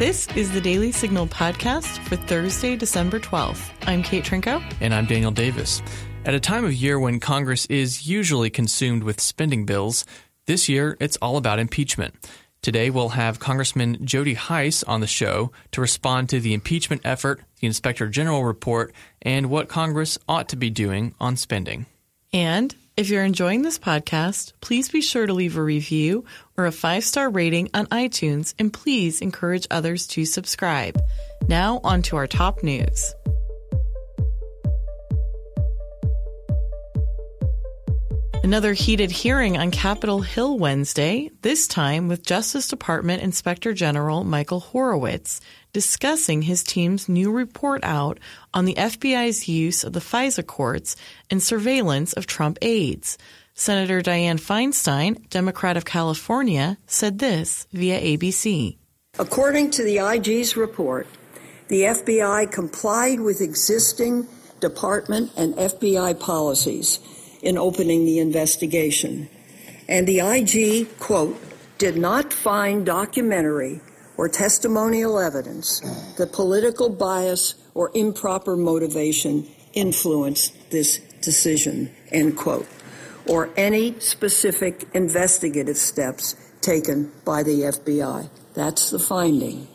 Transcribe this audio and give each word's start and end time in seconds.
This 0.00 0.26
is 0.28 0.50
the 0.50 0.62
Daily 0.62 0.92
Signal 0.92 1.26
podcast 1.26 1.98
for 2.04 2.16
Thursday, 2.16 2.74
December 2.74 3.20
12th. 3.20 3.70
I'm 3.82 4.02
Kate 4.02 4.24
Trinko. 4.24 4.62
And 4.80 4.94
I'm 4.94 5.04
Daniel 5.04 5.30
Davis. 5.30 5.82
At 6.24 6.32
a 6.32 6.40
time 6.40 6.64
of 6.64 6.72
year 6.72 6.98
when 6.98 7.20
Congress 7.20 7.66
is 7.66 8.08
usually 8.08 8.48
consumed 8.48 9.02
with 9.02 9.20
spending 9.20 9.66
bills, 9.66 10.06
this 10.46 10.70
year 10.70 10.96
it's 11.00 11.18
all 11.18 11.36
about 11.36 11.58
impeachment. 11.58 12.14
Today 12.62 12.88
we'll 12.88 13.10
have 13.10 13.40
Congressman 13.40 13.98
Jody 14.06 14.32
Hice 14.32 14.82
on 14.84 15.00
the 15.00 15.06
show 15.06 15.52
to 15.72 15.82
respond 15.82 16.30
to 16.30 16.40
the 16.40 16.54
impeachment 16.54 17.02
effort, 17.04 17.42
the 17.60 17.66
Inspector 17.66 18.08
General 18.08 18.42
report, 18.42 18.94
and 19.20 19.50
what 19.50 19.68
Congress 19.68 20.18
ought 20.26 20.48
to 20.48 20.56
be 20.56 20.70
doing 20.70 21.14
on 21.20 21.36
spending. 21.36 21.84
And 22.32 22.74
if 23.00 23.08
you're 23.08 23.24
enjoying 23.24 23.62
this 23.62 23.78
podcast, 23.78 24.52
please 24.60 24.90
be 24.90 25.00
sure 25.00 25.24
to 25.24 25.32
leave 25.32 25.56
a 25.56 25.62
review 25.62 26.22
or 26.58 26.66
a 26.66 26.72
five 26.72 27.02
star 27.02 27.30
rating 27.30 27.70
on 27.72 27.86
iTunes 27.86 28.52
and 28.58 28.74
please 28.74 29.22
encourage 29.22 29.66
others 29.70 30.06
to 30.06 30.26
subscribe. 30.26 31.00
Now, 31.48 31.80
on 31.82 32.02
to 32.02 32.16
our 32.16 32.26
top 32.26 32.62
news. 32.62 33.14
Another 38.44 38.74
heated 38.74 39.10
hearing 39.10 39.56
on 39.56 39.70
Capitol 39.70 40.20
Hill 40.20 40.58
Wednesday, 40.58 41.30
this 41.40 41.66
time 41.66 42.06
with 42.06 42.26
Justice 42.26 42.68
Department 42.68 43.22
Inspector 43.22 43.72
General 43.72 44.24
Michael 44.24 44.60
Horowitz 44.60 45.40
discussing 45.72 46.42
his 46.42 46.62
team's 46.62 47.08
new 47.08 47.30
report 47.30 47.82
out 47.84 48.18
on 48.52 48.64
the 48.64 48.74
FBI's 48.74 49.48
use 49.48 49.84
of 49.84 49.92
the 49.92 50.00
FISA 50.00 50.46
courts 50.46 50.96
and 51.30 51.42
surveillance 51.42 52.12
of 52.12 52.26
Trump 52.26 52.58
aides. 52.62 53.18
Senator 53.54 54.00
Dianne 54.00 54.40
Feinstein, 54.40 55.28
Democrat 55.28 55.76
of 55.76 55.84
California, 55.84 56.78
said 56.86 57.18
this 57.18 57.66
via 57.72 58.00
ABC. 58.00 58.78
According 59.18 59.70
to 59.72 59.82
the 59.82 59.98
IG's 59.98 60.56
report, 60.56 61.06
the 61.68 61.82
FBI 61.82 62.50
complied 62.50 63.20
with 63.20 63.40
existing 63.40 64.26
department 64.60 65.32
and 65.36 65.54
FBI 65.54 66.18
policies 66.18 67.00
in 67.42 67.58
opening 67.58 68.04
the 68.04 68.18
investigation. 68.18 69.28
And 69.88 70.06
the 70.06 70.20
IG, 70.20 70.98
quote, 70.98 71.40
did 71.78 71.96
not 71.96 72.32
find 72.32 72.86
documentary 72.86 73.80
or 74.20 74.28
testimonial 74.28 75.18
evidence 75.18 75.80
that 76.18 76.30
political 76.30 76.90
bias 76.90 77.54
or 77.72 77.90
improper 77.94 78.54
motivation 78.54 79.48
influenced 79.72 80.52
this 80.70 80.98
decision, 81.22 81.90
end 82.12 82.36
quote, 82.36 82.66
or 83.26 83.48
any 83.56 83.98
specific 83.98 84.86
investigative 84.92 85.78
steps 85.78 86.36
taken 86.60 87.10
by 87.24 87.42
the 87.42 87.62
FBI. 87.62 88.28
That's 88.52 88.90
the 88.90 88.98
finding. 88.98 89.66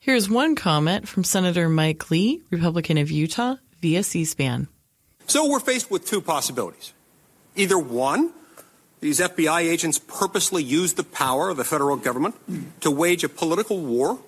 Here's 0.00 0.28
one 0.28 0.54
comment 0.54 1.08
from 1.08 1.24
Senator 1.24 1.70
Mike 1.70 2.10
Lee, 2.10 2.42
Republican 2.50 2.98
of 2.98 3.10
Utah, 3.10 3.56
via 3.80 4.02
C 4.02 4.26
SPAN. 4.26 4.68
So 5.26 5.48
we're 5.48 5.60
faced 5.60 5.90
with 5.90 6.06
two 6.06 6.20
possibilities. 6.20 6.92
Either 7.56 7.78
one, 7.78 8.34
these 9.00 9.20
FBI 9.20 9.60
agents 9.60 9.98
purposely 9.98 10.62
used 10.62 10.96
the 10.96 11.04
power 11.04 11.50
of 11.50 11.56
the 11.56 11.64
federal 11.64 11.96
government 11.96 12.34
to 12.80 12.90
wage 12.90 13.22
a 13.22 13.28
political 13.28 13.80
war 13.80 14.18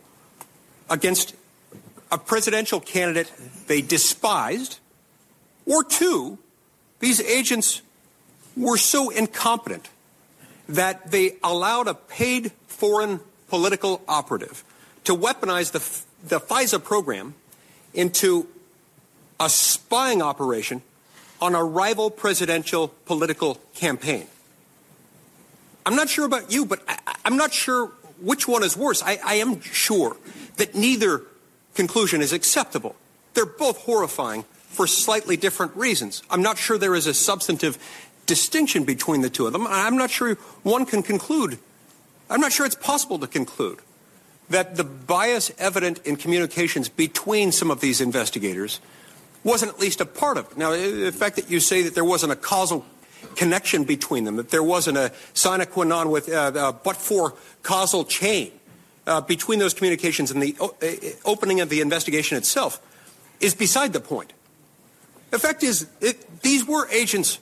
against 0.89 1.35
a 2.11 2.19
presidential 2.19 2.81
candidate 2.81 3.33
they 3.67 3.81
despised. 3.81 4.79
Or 5.67 5.85
two, 5.85 6.39
these 7.01 7.21
agents 7.21 7.83
were 8.57 8.77
so 8.77 9.11
incompetent 9.11 9.89
that 10.69 11.11
they 11.11 11.37
allowed 11.43 11.89
a 11.89 11.95
paid 11.95 12.53
foreign 12.67 13.21
political 13.49 14.03
operative 14.07 14.65
to 15.05 15.17
weaponize 15.17 15.73
the, 15.73 15.81
the 16.29 16.41
FISA 16.41 16.83
program 16.83 17.35
into 17.93 18.47
a 19.41 19.49
spying 19.49 20.23
operation 20.23 20.83
on 21.41 21.55
a 21.55 21.65
rival 21.65 22.11
presidential 22.11 22.89
political 23.07 23.57
campaign. 23.75 24.27
I'm 25.87 25.97
not 25.97 26.09
sure 26.09 26.25
about 26.25 26.53
you, 26.53 26.65
but 26.65 26.83
I, 26.89 27.17
am 27.25 27.37
not 27.37 27.53
sure 27.53 27.87
which 28.21 28.47
one 28.47 28.63
is 28.63 28.77
worse. 28.77 29.03
I, 29.03 29.19
I 29.25 29.35
am 29.35 29.61
sure 29.61 30.17
that 30.57 30.75
neither 30.75 31.23
conclusion 31.75 32.21
is 32.21 32.33
acceptable. 32.33 32.97
They're 33.35 33.47
both 33.47 33.79
horrifying 33.79 34.45
for 34.69 34.87
slightly 34.87 35.37
different 35.37 35.75
reasons. 35.75 36.23
I'm 36.31 36.43
not 36.43 36.59
sure 36.59 36.79
there 36.79 36.95
is 36.95 37.07
a 37.07 37.15
substantive 37.15 37.79
distinction 38.27 38.85
between 38.85 39.23
the 39.23 39.31
two 39.31 39.47
of 39.47 39.53
them. 39.53 39.67
I'm 39.67 39.97
not 39.97 40.11
sure 40.11 40.35
one 40.63 40.87
can 40.87 41.03
conclude, 41.03 41.59
I'm 42.29 42.41
not 42.41 42.53
sure 42.53 42.67
it's 42.67 42.77
possible 42.77 43.19
to 43.19 43.27
conclude 43.27 43.81
that 44.51 44.77
the 44.77 44.85
bias 44.85 45.53
evident 45.59 46.01
in 46.05 46.17
communications 46.17 46.89
between 46.89 47.53
some 47.53 47.71
of 47.71 47.81
these 47.81 48.01
investigators 48.01 48.81
wasn't 49.43 49.73
at 49.73 49.81
least 49.81 50.01
a 50.01 50.07
part 50.07 50.37
of 50.37 50.51
it. 50.51 50.59
Now, 50.59 50.73
the 50.73 51.13
fact 51.13 51.37
that 51.37 51.51
you 51.51 51.61
say 51.61 51.83
that 51.83 51.95
there 51.95 52.05
wasn't 52.05 52.33
a 52.33 52.37
causal 52.37 52.85
connection 53.37 53.85
between 53.85 54.25
them, 54.25 54.37
that 54.37 54.51
there 54.51 54.63
wasn't 54.63 54.97
a 54.97 55.13
sine 55.35 55.65
qua 55.67 55.85
non 55.85 56.11
with 56.11 56.29
uh, 56.29 56.53
uh, 56.55 56.73
but 56.73 56.97
for 56.97 57.35
causal 57.63 58.05
chain 58.05 58.53
uh, 59.07 59.21
between 59.21 59.59
those 59.59 59.75
communications 59.75 60.31
and 60.31 60.43
the 60.43 60.57
o- 60.61 60.75
uh, 60.83 60.87
opening 61.25 61.61
of 61.61 61.69
the 61.69 61.81
investigation 61.81 62.37
itself, 62.37 62.81
is 63.41 63.55
beside 63.55 63.93
the 63.93 64.01
point. 64.01 64.33
The 65.31 65.39
fact 65.39 65.63
is, 65.63 65.87
it, 66.01 66.43
these 66.43 66.67
were 66.67 66.89
agents 66.91 67.39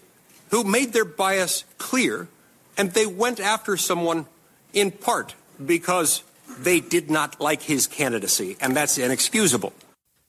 who 0.50 0.64
made 0.64 0.92
their 0.92 1.04
bias 1.04 1.64
clear, 1.78 2.28
and 2.76 2.92
they 2.92 3.06
went 3.06 3.40
after 3.40 3.76
someone 3.76 4.26
in 4.72 4.90
part 4.90 5.34
because 5.64 6.22
they 6.58 6.80
did 6.80 7.10
not 7.10 7.40
like 7.40 7.62
his 7.62 7.86
candidacy, 7.86 8.56
and 8.60 8.76
that's 8.76 8.98
inexcusable. 8.98 9.72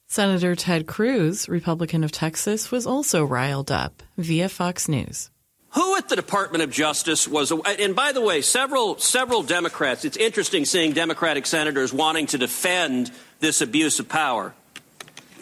Senator 0.08 0.56
Ted 0.56 0.86
Cruz, 0.86 1.48
Republican 1.48 2.02
of 2.02 2.10
Texas, 2.10 2.70
was 2.70 2.86
also 2.86 3.24
riled 3.24 3.70
up 3.70 4.02
via 4.18 4.48
Fox 4.48 4.88
News. 4.88 5.30
Who 5.72 5.96
at 5.96 6.08
the 6.08 6.16
Department 6.16 6.64
of 6.64 6.70
Justice 6.70 7.28
was, 7.28 7.52
and 7.52 7.94
by 7.94 8.12
the 8.12 8.20
way, 8.20 8.42
several 8.42 8.98
several 8.98 9.42
Democrats. 9.42 10.04
It's 10.04 10.16
interesting 10.16 10.64
seeing 10.64 10.92
Democratic 10.92 11.46
senators 11.46 11.92
wanting 11.92 12.26
to 12.28 12.38
defend 12.38 13.12
this 13.38 13.60
abuse 13.60 14.00
of 14.00 14.08
power. 14.08 14.52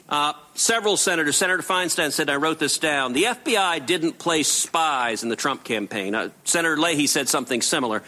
Uh, 0.08 0.32
several 0.54 0.96
senators, 0.96 1.36
Senator 1.36 1.62
Feinstein 1.62 2.12
said, 2.12 2.30
I 2.30 2.36
wrote 2.36 2.58
this 2.58 2.78
down. 2.78 3.12
The 3.12 3.24
FBI 3.24 3.84
didn't 3.84 4.18
place 4.18 4.48
spies 4.48 5.22
in 5.22 5.28
the 5.28 5.36
Trump 5.36 5.64
campaign. 5.64 6.14
Uh, 6.14 6.30
Senator 6.44 6.78
Leahy 6.78 7.06
said 7.06 7.28
something 7.28 7.60
similar. 7.60 8.02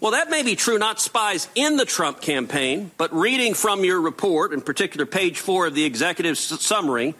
Well, 0.00 0.12
that 0.12 0.30
may 0.30 0.42
be 0.42 0.56
true, 0.56 0.78
not 0.78 1.00
spies 1.00 1.48
in 1.54 1.76
the 1.76 1.84
Trump 1.84 2.20
campaign, 2.20 2.90
but 2.98 3.12
reading 3.12 3.54
from 3.54 3.84
your 3.84 4.00
report, 4.00 4.52
in 4.52 4.60
particular 4.60 5.06
page 5.06 5.38
four 5.38 5.66
of 5.66 5.74
the 5.74 5.84
executive 5.84 6.38
summary, 6.38 7.14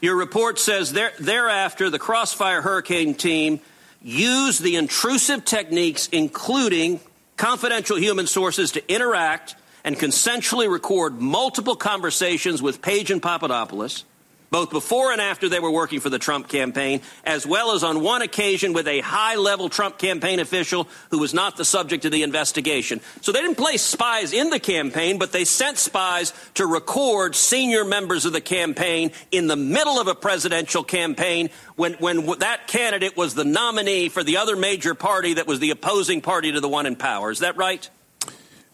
your 0.00 0.16
report 0.16 0.58
says 0.58 0.92
there, 0.92 1.12
thereafter 1.18 1.90
the 1.90 1.98
Crossfire 1.98 2.62
Hurricane 2.62 3.14
team 3.14 3.60
used 4.02 4.62
the 4.62 4.76
intrusive 4.76 5.44
techniques, 5.44 6.08
including 6.10 7.00
confidential 7.36 7.96
human 7.96 8.26
sources, 8.26 8.72
to 8.72 8.92
interact 8.92 9.54
and 9.84 9.96
consensually 9.96 10.70
record 10.70 11.20
multiple 11.20 11.76
conversations 11.76 12.62
with 12.62 12.82
Page 12.82 13.10
and 13.10 13.22
Papadopoulos 13.22 14.04
both 14.52 14.70
before 14.70 15.10
and 15.10 15.20
after 15.20 15.48
they 15.48 15.58
were 15.58 15.70
working 15.70 15.98
for 15.98 16.10
the 16.10 16.18
Trump 16.18 16.46
campaign, 16.46 17.00
as 17.24 17.46
well 17.46 17.72
as 17.72 17.82
on 17.82 18.02
one 18.02 18.20
occasion 18.20 18.74
with 18.74 18.86
a 18.86 19.00
high 19.00 19.34
level 19.36 19.70
Trump 19.70 19.96
campaign 19.96 20.38
official 20.38 20.86
who 21.10 21.18
was 21.18 21.32
not 21.32 21.56
the 21.56 21.64
subject 21.64 22.04
of 22.04 22.12
the 22.12 22.22
investigation. 22.22 23.00
So 23.22 23.32
they 23.32 23.40
didn't 23.40 23.56
place 23.56 23.82
spies 23.82 24.34
in 24.34 24.50
the 24.50 24.60
campaign, 24.60 25.18
but 25.18 25.32
they 25.32 25.46
sent 25.46 25.78
spies 25.78 26.34
to 26.54 26.66
record 26.66 27.34
senior 27.34 27.82
members 27.82 28.26
of 28.26 28.34
the 28.34 28.42
campaign 28.42 29.12
in 29.30 29.46
the 29.46 29.56
middle 29.56 29.98
of 29.98 30.06
a 30.06 30.14
presidential 30.14 30.84
campaign 30.84 31.48
when, 31.76 31.94
when 31.94 32.26
that 32.40 32.68
candidate 32.68 33.16
was 33.16 33.34
the 33.34 33.44
nominee 33.44 34.10
for 34.10 34.22
the 34.22 34.36
other 34.36 34.54
major 34.54 34.94
party 34.94 35.34
that 35.34 35.46
was 35.46 35.60
the 35.60 35.70
opposing 35.70 36.20
party 36.20 36.52
to 36.52 36.60
the 36.60 36.68
one 36.68 36.84
in 36.84 36.94
power. 36.94 37.30
Is 37.30 37.38
that 37.38 37.56
right? 37.56 37.88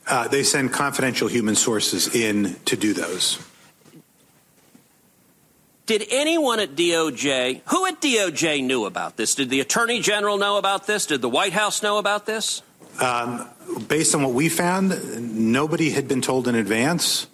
Uh, 0.08 0.26
they 0.26 0.42
send 0.42 0.72
confidential 0.72 1.28
human 1.28 1.54
sources 1.54 2.12
in 2.12 2.56
to 2.64 2.76
do 2.76 2.92
those. 2.94 3.38
Did 5.88 6.04
anyone 6.10 6.60
at 6.60 6.74
DOJ, 6.76 7.62
who 7.68 7.86
at 7.86 8.02
DOJ 8.02 8.62
knew 8.62 8.84
about 8.84 9.16
this? 9.16 9.34
Did 9.34 9.48
the 9.48 9.60
Attorney 9.60 10.00
General 10.00 10.36
know 10.36 10.58
about 10.58 10.86
this? 10.86 11.06
Did 11.06 11.22
the 11.22 11.30
White 11.30 11.54
House 11.54 11.82
know 11.82 11.96
about 11.96 12.26
this? 12.26 12.60
Um, 13.00 13.48
based 13.88 14.14
on 14.14 14.22
what 14.22 14.34
we 14.34 14.50
found, 14.50 14.90
nobody 15.34 15.88
had 15.88 16.06
been 16.06 16.20
told 16.20 16.46
in 16.46 16.54
advance. 16.56 17.26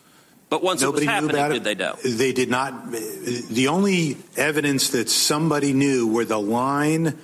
But 0.50 0.62
once 0.62 0.82
nobody 0.82 1.04
it 1.04 1.08
was 1.08 1.14
happening, 1.14 1.34
knew 1.34 1.40
about 1.40 1.48
did 1.48 1.56
it. 1.56 1.64
they 1.64 1.74
know? 1.74 2.16
They 2.16 2.32
did 2.32 2.48
not. 2.48 2.92
The 2.92 3.66
only 3.66 4.18
evidence 4.36 4.90
that 4.90 5.10
somebody 5.10 5.72
knew 5.72 6.06
were 6.06 6.24
the 6.24 6.40
line 6.40 7.18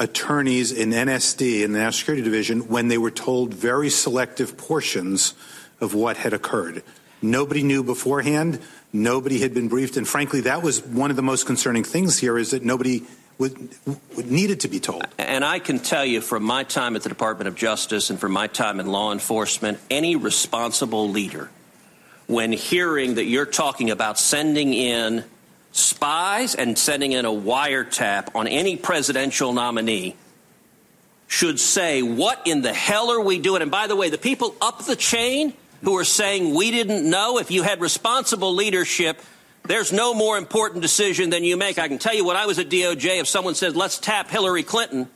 attorneys 0.00 0.72
in 0.72 0.90
NSD, 0.90 1.62
in 1.62 1.70
the 1.72 1.78
National 1.78 1.92
Security 1.92 2.24
Division, 2.24 2.66
when 2.66 2.88
they 2.88 2.98
were 2.98 3.12
told 3.12 3.54
very 3.54 3.90
selective 3.90 4.56
portions 4.56 5.34
of 5.80 5.94
what 5.94 6.16
had 6.16 6.32
occurred. 6.32 6.82
Nobody 7.24 7.62
knew 7.62 7.82
beforehand. 7.82 8.60
Nobody 8.92 9.40
had 9.40 9.54
been 9.54 9.68
briefed. 9.68 9.96
And 9.96 10.06
frankly, 10.06 10.42
that 10.42 10.62
was 10.62 10.84
one 10.84 11.10
of 11.10 11.16
the 11.16 11.22
most 11.22 11.46
concerning 11.46 11.82
things 11.82 12.18
here 12.18 12.36
is 12.36 12.50
that 12.50 12.62
nobody 12.62 13.02
would 13.38 13.70
needed 14.16 14.60
to 14.60 14.68
be 14.68 14.78
told. 14.78 15.06
And 15.18 15.44
I 15.44 15.58
can 15.58 15.78
tell 15.78 16.04
you 16.04 16.20
from 16.20 16.44
my 16.44 16.62
time 16.64 16.94
at 16.94 17.02
the 17.02 17.08
Department 17.08 17.48
of 17.48 17.56
Justice 17.56 18.10
and 18.10 18.20
from 18.20 18.32
my 18.32 18.46
time 18.46 18.78
in 18.78 18.86
law 18.86 19.10
enforcement, 19.10 19.78
any 19.90 20.16
responsible 20.16 21.08
leader, 21.08 21.50
when 22.26 22.52
hearing 22.52 23.14
that 23.14 23.24
you're 23.24 23.46
talking 23.46 23.90
about 23.90 24.18
sending 24.18 24.72
in 24.74 25.24
spies 25.72 26.54
and 26.54 26.78
sending 26.78 27.12
in 27.12 27.24
a 27.24 27.30
wiretap 27.30 28.34
on 28.36 28.46
any 28.46 28.76
presidential 28.76 29.52
nominee, 29.52 30.14
should 31.26 31.58
say, 31.58 32.02
What 32.02 32.42
in 32.44 32.60
the 32.60 32.72
hell 32.72 33.10
are 33.10 33.20
we 33.20 33.38
doing? 33.38 33.62
And 33.62 33.70
by 33.70 33.86
the 33.86 33.96
way, 33.96 34.10
the 34.10 34.18
people 34.18 34.54
up 34.60 34.84
the 34.84 34.94
chain 34.94 35.54
who 35.82 35.96
are 35.98 36.04
saying 36.04 36.54
we 36.54 36.70
didn't 36.70 37.08
know, 37.08 37.38
if 37.38 37.50
you 37.50 37.62
had 37.62 37.80
responsible 37.80 38.54
leadership, 38.54 39.20
there's 39.64 39.92
no 39.92 40.14
more 40.14 40.36
important 40.36 40.82
decision 40.82 41.30
than 41.30 41.44
you 41.44 41.56
make. 41.56 41.78
I 41.78 41.88
can 41.88 41.98
tell 41.98 42.14
you 42.14 42.24
when 42.24 42.36
I 42.36 42.46
was 42.46 42.58
at 42.58 42.68
DOJ, 42.68 43.20
if 43.20 43.28
someone 43.28 43.54
said, 43.54 43.76
let's 43.76 43.98
tap 43.98 44.28
Hillary 44.28 44.62
Clinton, 44.62 45.08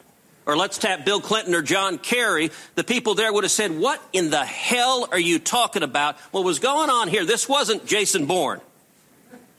or 0.49 0.57
let's 0.57 0.79
tap 0.79 1.05
Bill 1.05 1.21
Clinton 1.21 1.55
or 1.55 1.61
John 1.61 1.99
Kerry, 1.99 2.51
the 2.75 2.83
people 2.83 3.15
there 3.15 3.31
would 3.31 3.45
have 3.45 3.51
said, 3.51 3.79
What 3.79 4.03
in 4.15 4.31
the 4.31 4.45
hell 4.45 5.07
are 5.13 5.21
you 5.21 5.39
talking 5.39 5.83
about? 5.83 6.19
What 6.33 6.43
was 6.43 6.59
going 6.59 6.89
on 6.89 7.09
here? 7.09 7.27
This 7.27 7.47
wasn't 7.47 7.85
Jason 7.85 8.25
Bourne. 8.25 8.63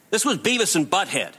This 0.10 0.25
was 0.25 0.40
Beavis 0.40 0.75
and 0.75 0.90
Butthead. 0.90 1.34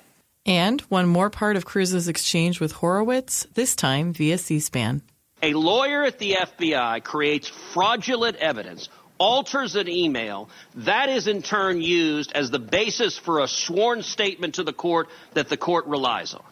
And 0.47 0.81
one 0.83 1.07
more 1.07 1.31
part 1.31 1.57
of 1.57 1.65
Cruz's 1.65 2.07
exchange 2.07 2.61
with 2.61 2.73
Horowitz, 2.73 3.47
this 3.55 3.75
time 3.75 4.12
via 4.12 4.39
C 4.39 4.61
SPAN. 4.61 5.03
A 5.43 5.53
lawyer 5.55 6.05
at 6.05 6.19
the 6.19 6.35
FBI 6.35 7.03
creates 7.03 7.49
fraudulent 7.49 8.37
evidence 8.37 8.89
alters 9.20 9.76
an 9.76 9.88
email, 9.88 10.49
that 10.75 11.08
is 11.08 11.28
in 11.28 11.43
turn 11.43 11.81
used 11.81 12.32
as 12.32 12.50
the 12.50 12.58
basis 12.58 13.17
for 13.17 13.40
a 13.40 13.46
sworn 13.46 14.02
statement 14.02 14.56
to 14.56 14.64
the 14.64 14.72
court 14.72 15.08
that 15.34 15.49
the 15.49 15.56
court 15.56 15.87
relies 15.87 16.34
on. 16.34 16.43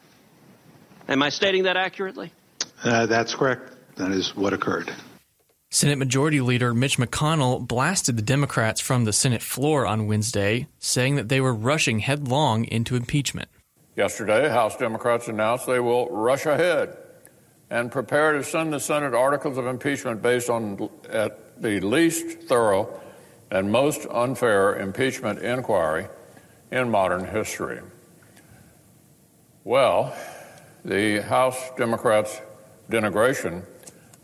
Am 1.08 1.22
I 1.22 1.30
stating 1.30 1.64
that 1.64 1.76
accurately? 1.76 2.30
Uh, 2.84 3.06
that's 3.06 3.34
correct. 3.34 3.72
That 3.96 4.12
is 4.12 4.36
what 4.36 4.52
occurred. 4.52 4.92
Senate 5.70 5.98
Majority 5.98 6.40
Leader 6.40 6.72
Mitch 6.72 6.98
McConnell 6.98 7.66
blasted 7.66 8.16
the 8.16 8.22
Democrats 8.22 8.80
from 8.80 9.04
the 9.04 9.12
Senate 9.12 9.42
floor 9.42 9.86
on 9.86 10.06
Wednesday, 10.06 10.66
saying 10.78 11.16
that 11.16 11.28
they 11.28 11.40
were 11.40 11.52
rushing 11.52 11.98
headlong 11.98 12.64
into 12.64 12.94
impeachment. 12.94 13.48
Yesterday, 13.96 14.48
House 14.48 14.76
Democrats 14.76 15.28
announced 15.28 15.66
they 15.66 15.80
will 15.80 16.08
rush 16.08 16.46
ahead 16.46 16.96
and 17.68 17.90
prepare 17.92 18.32
to 18.32 18.44
send 18.44 18.72
the 18.72 18.80
Senate 18.80 19.12
articles 19.12 19.58
of 19.58 19.66
impeachment 19.66 20.22
based 20.22 20.48
on 20.48 20.88
at 21.10 21.47
the 21.60 21.80
least 21.80 22.42
thorough 22.42 23.00
and 23.50 23.72
most 23.72 24.06
unfair 24.10 24.76
impeachment 24.76 25.40
inquiry 25.40 26.06
in 26.70 26.90
modern 26.90 27.24
history. 27.26 27.80
Well, 29.64 30.14
the 30.84 31.22
House 31.22 31.58
Democrats' 31.76 32.40
denigration 32.90 33.62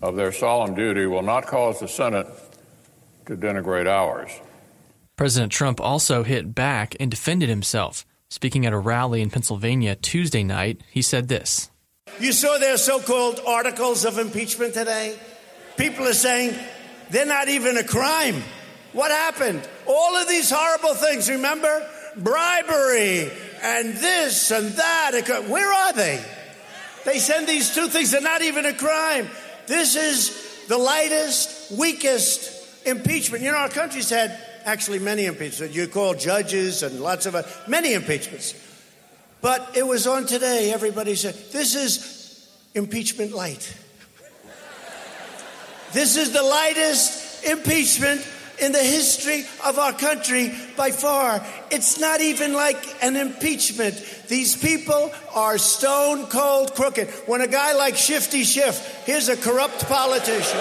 of 0.02 0.16
their 0.16 0.32
solemn 0.32 0.74
duty 0.74 1.06
will 1.06 1.22
not 1.22 1.46
cause 1.46 1.80
the 1.80 1.88
Senate 1.88 2.26
to 3.26 3.36
denigrate 3.36 3.86
ours. 3.86 4.30
President 5.16 5.52
Trump 5.52 5.80
also 5.80 6.22
hit 6.22 6.54
back 6.54 6.96
and 6.98 7.10
defended 7.10 7.48
himself. 7.48 8.04
Speaking 8.28 8.66
at 8.66 8.72
a 8.72 8.78
rally 8.78 9.22
in 9.22 9.30
Pennsylvania 9.30 9.94
Tuesday 9.94 10.42
night, 10.42 10.80
he 10.90 11.02
said 11.02 11.28
this 11.28 11.70
You 12.18 12.32
saw 12.32 12.58
their 12.58 12.76
so 12.76 13.00
called 13.00 13.40
articles 13.46 14.04
of 14.04 14.18
impeachment 14.18 14.74
today? 14.74 15.16
People 15.76 16.06
are 16.06 16.14
saying 16.14 16.54
they're 17.10 17.26
not 17.26 17.48
even 17.48 17.76
a 17.76 17.84
crime. 17.84 18.42
What 18.92 19.10
happened? 19.10 19.68
All 19.86 20.16
of 20.16 20.28
these 20.28 20.50
horrible 20.50 20.94
things, 20.94 21.28
remember? 21.28 21.88
Bribery 22.16 23.30
and 23.62 23.94
this 23.94 24.50
and 24.50 24.72
that. 24.72 25.44
Where 25.48 25.72
are 25.72 25.92
they? 25.92 26.24
They 27.04 27.18
send 27.18 27.46
these 27.46 27.74
two 27.74 27.88
things, 27.88 28.12
they're 28.12 28.20
not 28.20 28.42
even 28.42 28.64
a 28.64 28.72
crime. 28.72 29.28
This 29.66 29.96
is 29.96 30.66
the 30.68 30.78
lightest, 30.78 31.72
weakest 31.72 32.86
impeachment. 32.86 33.42
You 33.42 33.52
know, 33.52 33.58
our 33.58 33.68
country's 33.68 34.10
had 34.10 34.38
actually 34.64 34.98
many 34.98 35.26
impeachments. 35.26 35.74
You 35.74 35.86
call 35.88 36.14
judges 36.14 36.82
and 36.82 37.00
lots 37.00 37.26
of 37.26 37.34
uh, 37.34 37.42
many 37.68 37.92
impeachments. 37.92 38.54
But 39.40 39.76
it 39.76 39.86
was 39.86 40.06
on 40.06 40.24
today, 40.26 40.72
everybody 40.72 41.14
said, 41.14 41.34
this 41.52 41.74
is 41.74 42.48
impeachment 42.74 43.32
light. 43.32 43.76
This 45.94 46.16
is 46.16 46.32
the 46.32 46.42
lightest 46.42 47.44
impeachment 47.44 48.26
in 48.60 48.72
the 48.72 48.82
history 48.82 49.44
of 49.64 49.78
our 49.78 49.92
country 49.92 50.52
by 50.76 50.90
far. 50.90 51.40
It's 51.70 52.00
not 52.00 52.20
even 52.20 52.52
like 52.52 52.84
an 53.00 53.14
impeachment. 53.14 53.94
These 54.26 54.56
people 54.56 55.12
are 55.32 55.56
stone 55.56 56.26
cold 56.26 56.74
crooked. 56.74 57.08
When 57.26 57.42
a 57.42 57.46
guy 57.46 57.74
like 57.74 57.96
Shifty 57.96 58.42
Schiff, 58.42 59.04
here's 59.06 59.28
a 59.28 59.36
corrupt 59.36 59.86
politician. 59.86 60.60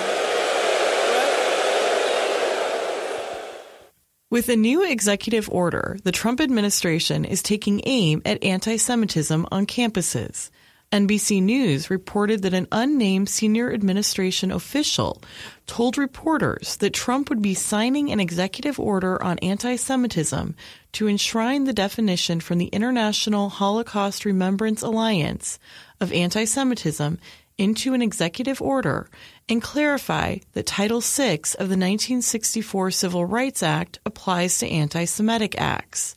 With 4.29 4.49
a 4.49 4.55
new 4.55 4.83
executive 4.83 5.49
order, 5.49 5.97
the 6.03 6.11
Trump 6.11 6.41
administration 6.41 7.25
is 7.25 7.41
taking 7.41 7.81
aim 7.85 8.21
at 8.23 8.43
anti 8.43 8.77
Semitism 8.77 9.47
on 9.51 9.65
campuses. 9.65 10.51
NBC 10.93 11.41
News 11.41 11.89
reported 11.89 12.43
that 12.43 12.53
an 12.53 12.67
unnamed 12.71 13.27
senior 13.27 13.73
administration 13.73 14.51
official 14.51 15.23
told 15.65 15.97
reporters 15.97 16.77
that 16.77 16.93
Trump 16.93 17.29
would 17.29 17.41
be 17.41 17.55
signing 17.55 18.11
an 18.11 18.19
executive 18.19 18.79
order 18.79 19.21
on 19.23 19.39
anti 19.39 19.75
Semitism 19.75 20.55
to 20.91 21.07
enshrine 21.07 21.63
the 21.63 21.73
definition 21.73 22.39
from 22.39 22.59
the 22.59 22.67
International 22.67 23.49
Holocaust 23.49 24.23
Remembrance 24.23 24.83
Alliance 24.83 25.57
of 25.99 26.13
anti 26.13 26.45
Semitism 26.45 27.17
into 27.57 27.95
an 27.95 28.03
executive 28.03 28.61
order 28.61 29.09
and 29.49 29.63
clarify 29.63 30.37
that 30.53 30.67
Title 30.67 31.01
VI 31.01 31.39
of 31.57 31.69
the 31.69 31.75
1964 31.75 32.91
Civil 32.91 33.25
Rights 33.25 33.63
Act 33.63 33.97
applies 34.05 34.59
to 34.59 34.67
anti 34.67 35.05
Semitic 35.05 35.59
acts. 35.59 36.15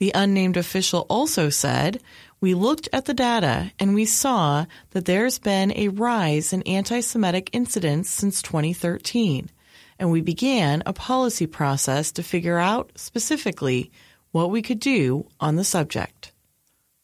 The 0.00 0.10
unnamed 0.14 0.56
official 0.56 1.06
also 1.10 1.50
said, 1.50 2.00
we 2.40 2.54
looked 2.54 2.88
at 2.92 3.04
the 3.04 3.14
data 3.14 3.70
and 3.78 3.94
we 3.94 4.06
saw 4.06 4.64
that 4.90 5.04
there's 5.04 5.38
been 5.38 5.72
a 5.76 5.88
rise 5.88 6.52
in 6.52 6.62
anti 6.62 7.00
Semitic 7.00 7.50
incidents 7.52 8.10
since 8.10 8.42
2013, 8.42 9.50
and 9.98 10.10
we 10.10 10.22
began 10.22 10.82
a 10.86 10.92
policy 10.92 11.46
process 11.46 12.12
to 12.12 12.22
figure 12.22 12.58
out 12.58 12.92
specifically 12.96 13.90
what 14.32 14.50
we 14.50 14.62
could 14.62 14.80
do 14.80 15.26
on 15.38 15.56
the 15.56 15.64
subject. 15.64 16.32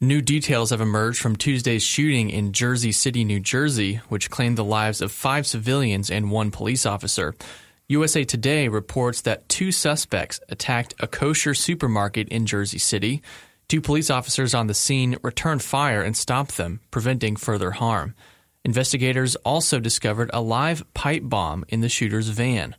New 0.01 0.21
details 0.21 0.71
have 0.71 0.81
emerged 0.81 1.21
from 1.21 1.37
Tuesday's 1.37 1.83
shooting 1.83 2.29
in 2.29 2.53
Jersey 2.53 2.93
City, 2.93 3.25
New 3.25 3.41
Jersey, 3.41 3.97
which 4.09 4.31
claimed 4.31 4.59
the 4.59 4.65
lives 4.65 5.01
of 5.01 5.11
five 5.11 5.47
civilians 5.47 6.11
and 6.11 6.31
one 6.31 6.51
police 6.51 6.85
officer. 6.85 7.35
USA 7.89 8.25
Today 8.25 8.69
reports 8.69 9.23
that 9.23 9.49
two 9.49 9.73
suspects 9.73 10.39
attacked 10.49 10.95
a 11.01 11.07
kosher 11.07 11.55
supermarket 11.55 12.29
in 12.29 12.45
Jersey 12.45 12.79
City. 12.79 13.23
Two 13.69 13.81
police 13.81 14.11
officers 14.11 14.55
on 14.55 14.69
the 14.69 14.75
scene 14.75 15.17
returned 15.23 15.61
fire 15.61 16.01
and 16.01 16.17
stopped 16.17 16.57
them, 16.57 16.79
preventing 16.93 17.35
further 17.35 17.73
harm. 17.73 18.15
Investigators 18.65 19.35
also 19.37 19.81
discovered 19.81 20.31
a 20.33 20.41
live 20.41 20.85
pipe 20.95 21.23
bomb 21.25 21.65
in 21.69 21.81
the 21.81 21.89
shooter's 21.89 22.29
van. 22.29 22.77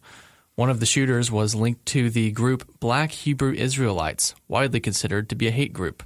One 0.56 0.70
of 0.70 0.80
the 0.80 0.86
shooters 0.86 1.30
was 1.30 1.54
linked 1.54 1.86
to 1.88 2.10
the 2.10 2.32
group 2.32 2.80
Black 2.80 3.12
Hebrew 3.12 3.52
Israelites, 3.52 4.34
widely 4.48 4.80
considered 4.80 5.28
to 5.28 5.36
be 5.36 5.48
a 5.48 5.52
hate 5.52 5.74
group. 5.74 6.04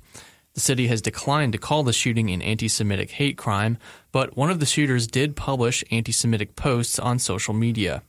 The 0.55 0.61
city 0.61 0.87
has 0.87 1.01
declined 1.01 1.53
to 1.53 1.59
call 1.59 1.83
the 1.83 1.93
shooting 1.93 2.31
an 2.31 2.41
anti 2.41 2.67
Semitic 2.67 3.11
hate 3.11 3.37
crime, 3.37 3.77
but 4.11 4.35
one 4.35 4.49
of 4.49 4.59
the 4.59 4.65
shooters 4.65 5.05
did 5.05 5.35
publish 5.35 5.83
anti 5.91 6.11
Semitic 6.11 6.55
posts 6.55 6.97
on 6.97 7.19
social 7.19 7.53
media. 7.53 8.01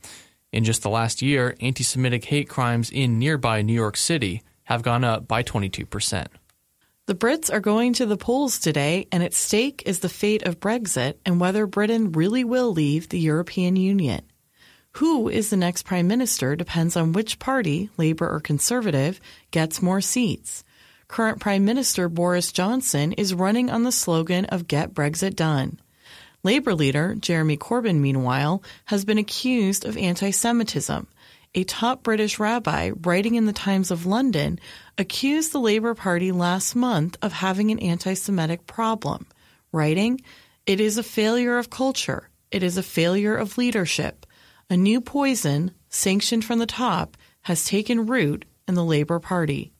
In 0.51 0.63
just 0.63 0.81
the 0.81 0.89
last 0.89 1.21
year, 1.21 1.55
anti 1.61 1.83
Semitic 1.83 2.25
hate 2.25 2.49
crimes 2.49 2.89
in 2.89 3.19
nearby 3.19 3.61
New 3.61 3.73
York 3.73 3.95
City 3.95 4.41
have 4.63 4.81
gone 4.81 5.03
up 5.03 5.27
by 5.27 5.43
22%. 5.43 6.27
The 7.05 7.15
Brits 7.15 7.51
are 7.51 7.59
going 7.59 7.91
to 7.95 8.05
the 8.05 8.15
polls 8.15 8.57
today, 8.57 9.09
and 9.11 9.21
at 9.21 9.33
stake 9.33 9.83
is 9.85 9.99
the 9.99 10.07
fate 10.07 10.43
of 10.43 10.61
Brexit 10.61 11.15
and 11.25 11.37
whether 11.37 11.67
Britain 11.67 12.13
really 12.13 12.45
will 12.45 12.71
leave 12.71 13.09
the 13.09 13.19
European 13.19 13.75
Union. 13.75 14.21
Who 14.93 15.27
is 15.27 15.49
the 15.49 15.57
next 15.57 15.83
Prime 15.83 16.07
Minister 16.07 16.55
depends 16.55 16.95
on 16.95 17.11
which 17.11 17.39
party, 17.39 17.89
Labour 17.97 18.29
or 18.29 18.39
Conservative, 18.39 19.19
gets 19.51 19.81
more 19.81 19.99
seats. 19.99 20.63
Current 21.09 21.41
Prime 21.41 21.65
Minister 21.65 22.07
Boris 22.07 22.53
Johnson 22.53 23.11
is 23.11 23.33
running 23.33 23.69
on 23.69 23.83
the 23.83 23.91
slogan 23.91 24.45
of 24.45 24.69
Get 24.69 24.93
Brexit 24.93 25.35
Done. 25.35 25.81
Labour 26.41 26.73
leader 26.73 27.15
Jeremy 27.15 27.57
Corbyn, 27.57 27.99
meanwhile, 27.99 28.63
has 28.85 29.03
been 29.03 29.17
accused 29.17 29.83
of 29.83 29.97
anti 29.97 30.31
Semitism 30.31 31.07
a 31.55 31.63
top 31.63 32.03
British 32.03 32.39
rabbi 32.39 32.91
writing 33.01 33.35
in 33.35 33.45
the 33.45 33.53
Times 33.53 33.91
of 33.91 34.05
London 34.05 34.59
accused 34.97 35.51
the 35.51 35.59
Labour 35.59 35.93
Party 35.93 36.31
last 36.31 36.75
month 36.75 37.17
of 37.21 37.33
having 37.33 37.69
an 37.71 37.79
anti 37.79 38.13
Semitic 38.13 38.65
problem, 38.65 39.27
writing, 39.71 40.21
It 40.65 40.79
is 40.79 40.97
a 40.97 41.03
failure 41.03 41.57
of 41.57 41.69
culture. 41.69 42.29
It 42.51 42.63
is 42.63 42.77
a 42.77 42.83
failure 42.83 43.35
of 43.35 43.57
leadership. 43.57 44.25
A 44.69 44.77
new 44.77 45.01
poison, 45.01 45.71
sanctioned 45.89 46.45
from 46.45 46.59
the 46.59 46.65
top, 46.65 47.17
has 47.41 47.65
taken 47.65 48.07
root 48.07 48.45
in 48.67 48.75
the 48.75 48.85
Labour 48.85 49.19
Party. 49.19 49.72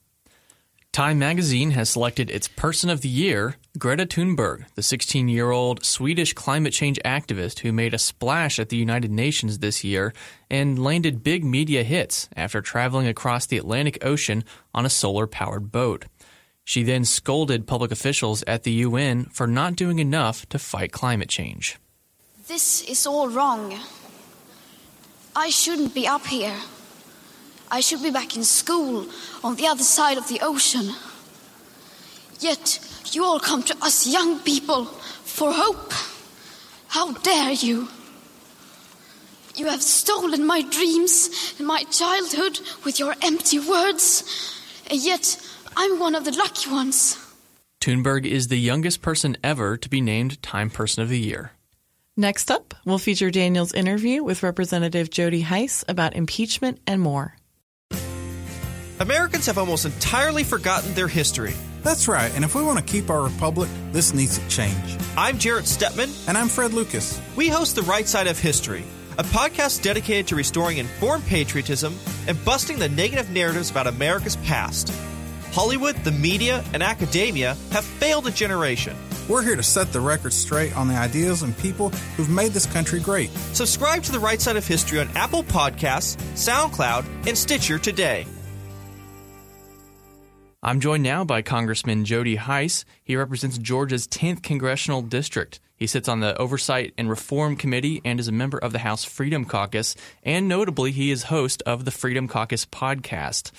Time 0.94 1.18
magazine 1.18 1.72
has 1.72 1.90
selected 1.90 2.30
its 2.30 2.46
Person 2.46 2.88
of 2.88 3.00
the 3.00 3.08
Year, 3.08 3.56
Greta 3.76 4.06
Thunberg, 4.06 4.64
the 4.76 4.82
16 4.84 5.26
year 5.26 5.50
old 5.50 5.84
Swedish 5.84 6.32
climate 6.34 6.72
change 6.72 7.00
activist 7.04 7.58
who 7.58 7.72
made 7.72 7.92
a 7.92 7.98
splash 7.98 8.60
at 8.60 8.68
the 8.68 8.76
United 8.76 9.10
Nations 9.10 9.58
this 9.58 9.82
year 9.82 10.14
and 10.48 10.78
landed 10.78 11.24
big 11.24 11.44
media 11.44 11.82
hits 11.82 12.28
after 12.36 12.60
traveling 12.60 13.08
across 13.08 13.44
the 13.44 13.58
Atlantic 13.58 14.04
Ocean 14.04 14.44
on 14.72 14.86
a 14.86 14.88
solar 14.88 15.26
powered 15.26 15.72
boat. 15.72 16.04
She 16.62 16.84
then 16.84 17.04
scolded 17.04 17.66
public 17.66 17.90
officials 17.90 18.44
at 18.46 18.62
the 18.62 18.84
UN 18.86 19.24
for 19.24 19.48
not 19.48 19.74
doing 19.74 19.98
enough 19.98 20.48
to 20.50 20.60
fight 20.60 20.92
climate 20.92 21.28
change. 21.28 21.76
This 22.46 22.82
is 22.82 23.04
all 23.04 23.28
wrong. 23.28 23.76
I 25.34 25.50
shouldn't 25.50 25.92
be 25.92 26.06
up 26.06 26.24
here. 26.24 26.54
I 27.70 27.80
should 27.80 28.02
be 28.02 28.10
back 28.10 28.36
in 28.36 28.44
school 28.44 29.06
on 29.42 29.56
the 29.56 29.66
other 29.66 29.82
side 29.82 30.18
of 30.18 30.28
the 30.28 30.40
ocean. 30.42 30.94
Yet 32.40 32.78
you 33.12 33.24
all 33.24 33.40
come 33.40 33.62
to 33.64 33.76
us 33.82 34.06
young 34.06 34.40
people 34.40 34.84
for 34.84 35.52
hope. 35.52 35.92
How 36.88 37.12
dare 37.12 37.52
you? 37.52 37.88
You 39.56 39.66
have 39.66 39.82
stolen 39.82 40.46
my 40.46 40.62
dreams 40.62 41.54
and 41.58 41.66
my 41.66 41.84
childhood 41.84 42.60
with 42.84 42.98
your 42.98 43.14
empty 43.22 43.58
words, 43.60 44.24
and 44.90 45.00
yet 45.00 45.40
I'm 45.76 45.98
one 45.98 46.14
of 46.14 46.24
the 46.24 46.32
lucky 46.32 46.70
ones. 46.70 47.18
Thunberg 47.80 48.26
is 48.26 48.48
the 48.48 48.58
youngest 48.58 49.02
person 49.02 49.36
ever 49.44 49.76
to 49.76 49.88
be 49.88 50.00
named 50.00 50.42
Time 50.42 50.70
Person 50.70 51.02
of 51.02 51.08
the 51.08 51.18
Year. 51.18 51.52
Next 52.16 52.50
up, 52.50 52.74
we'll 52.84 52.98
feature 52.98 53.30
Daniel's 53.30 53.74
interview 53.74 54.22
with 54.22 54.42
Representative 54.42 55.10
Jody 55.10 55.42
Hice 55.42 55.84
about 55.88 56.14
impeachment 56.14 56.80
and 56.86 57.00
more. 57.00 57.36
Americans 59.00 59.46
have 59.46 59.58
almost 59.58 59.84
entirely 59.84 60.44
forgotten 60.44 60.94
their 60.94 61.08
history. 61.08 61.54
That's 61.82 62.06
right, 62.06 62.32
and 62.36 62.44
if 62.44 62.54
we 62.54 62.62
want 62.62 62.78
to 62.78 62.84
keep 62.84 63.10
our 63.10 63.22
republic, 63.22 63.68
this 63.90 64.14
needs 64.14 64.38
to 64.38 64.48
change. 64.48 64.96
I'm 65.16 65.36
Jarrett 65.36 65.64
Stepman. 65.64 66.10
And 66.28 66.38
I'm 66.38 66.48
Fred 66.48 66.72
Lucas. 66.72 67.20
We 67.34 67.48
host 67.48 67.74
The 67.74 67.82
Right 67.82 68.06
Side 68.06 68.28
of 68.28 68.38
History, 68.38 68.84
a 69.18 69.24
podcast 69.24 69.82
dedicated 69.82 70.28
to 70.28 70.36
restoring 70.36 70.78
informed 70.78 71.26
patriotism 71.26 71.96
and 72.28 72.42
busting 72.44 72.78
the 72.78 72.88
negative 72.88 73.30
narratives 73.30 73.70
about 73.70 73.88
America's 73.88 74.36
past. 74.36 74.92
Hollywood, 75.50 75.96
the 75.96 76.12
media, 76.12 76.64
and 76.72 76.82
academia 76.82 77.56
have 77.72 77.84
failed 77.84 78.28
a 78.28 78.30
generation. 78.30 78.96
We're 79.28 79.42
here 79.42 79.56
to 79.56 79.62
set 79.62 79.92
the 79.92 80.00
record 80.00 80.32
straight 80.32 80.76
on 80.76 80.86
the 80.86 80.94
ideas 80.94 81.42
and 81.42 81.56
people 81.58 81.88
who've 82.16 82.30
made 82.30 82.52
this 82.52 82.66
country 82.66 83.00
great. 83.00 83.30
Subscribe 83.54 84.04
to 84.04 84.12
The 84.12 84.20
Right 84.20 84.40
Side 84.40 84.56
of 84.56 84.66
History 84.66 85.00
on 85.00 85.08
Apple 85.16 85.42
Podcasts, 85.42 86.16
SoundCloud, 86.34 87.26
and 87.26 87.36
Stitcher 87.36 87.78
today. 87.78 88.26
I'm 90.66 90.80
joined 90.80 91.02
now 91.02 91.24
by 91.24 91.42
Congressman 91.42 92.06
Jody 92.06 92.36
Hice. 92.36 92.86
He 93.02 93.16
represents 93.16 93.58
Georgia's 93.58 94.08
10th 94.08 94.42
congressional 94.42 95.02
district. 95.02 95.60
He 95.76 95.86
sits 95.86 96.08
on 96.08 96.20
the 96.20 96.34
Oversight 96.38 96.94
and 96.96 97.10
Reform 97.10 97.56
Committee 97.56 98.00
and 98.02 98.18
is 98.18 98.28
a 98.28 98.32
member 98.32 98.56
of 98.56 98.72
the 98.72 98.78
House 98.78 99.04
Freedom 99.04 99.44
Caucus. 99.44 99.94
And 100.22 100.48
notably, 100.48 100.90
he 100.90 101.10
is 101.10 101.24
host 101.24 101.62
of 101.66 101.84
the 101.84 101.90
Freedom 101.90 102.28
Caucus 102.28 102.64
podcast. 102.64 103.50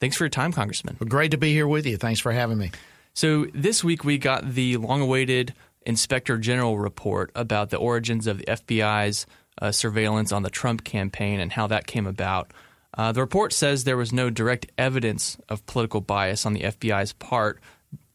Thanks 0.00 0.18
for 0.18 0.24
your 0.24 0.28
time, 0.28 0.52
Congressman. 0.52 0.98
Well, 1.00 1.08
great 1.08 1.30
to 1.30 1.38
be 1.38 1.50
here 1.54 1.66
with 1.66 1.86
you. 1.86 1.96
Thanks 1.96 2.20
for 2.20 2.30
having 2.30 2.58
me. 2.58 2.72
So, 3.14 3.46
this 3.54 3.82
week 3.82 4.04
we 4.04 4.18
got 4.18 4.52
the 4.52 4.76
long 4.76 5.00
awaited 5.00 5.54
Inspector 5.86 6.36
General 6.36 6.78
report 6.78 7.32
about 7.34 7.70
the 7.70 7.78
origins 7.78 8.26
of 8.26 8.36
the 8.36 8.44
FBI's 8.44 9.24
uh, 9.62 9.72
surveillance 9.72 10.30
on 10.30 10.42
the 10.42 10.50
Trump 10.50 10.84
campaign 10.84 11.40
and 11.40 11.52
how 11.52 11.68
that 11.68 11.86
came 11.86 12.06
about. 12.06 12.52
Uh, 12.96 13.12
the 13.12 13.20
report 13.20 13.52
says 13.52 13.84
there 13.84 13.96
was 13.96 14.12
no 14.12 14.30
direct 14.30 14.66
evidence 14.76 15.38
of 15.48 15.64
political 15.66 16.00
bias 16.00 16.44
on 16.44 16.52
the 16.52 16.62
FBI's 16.62 17.12
part, 17.12 17.60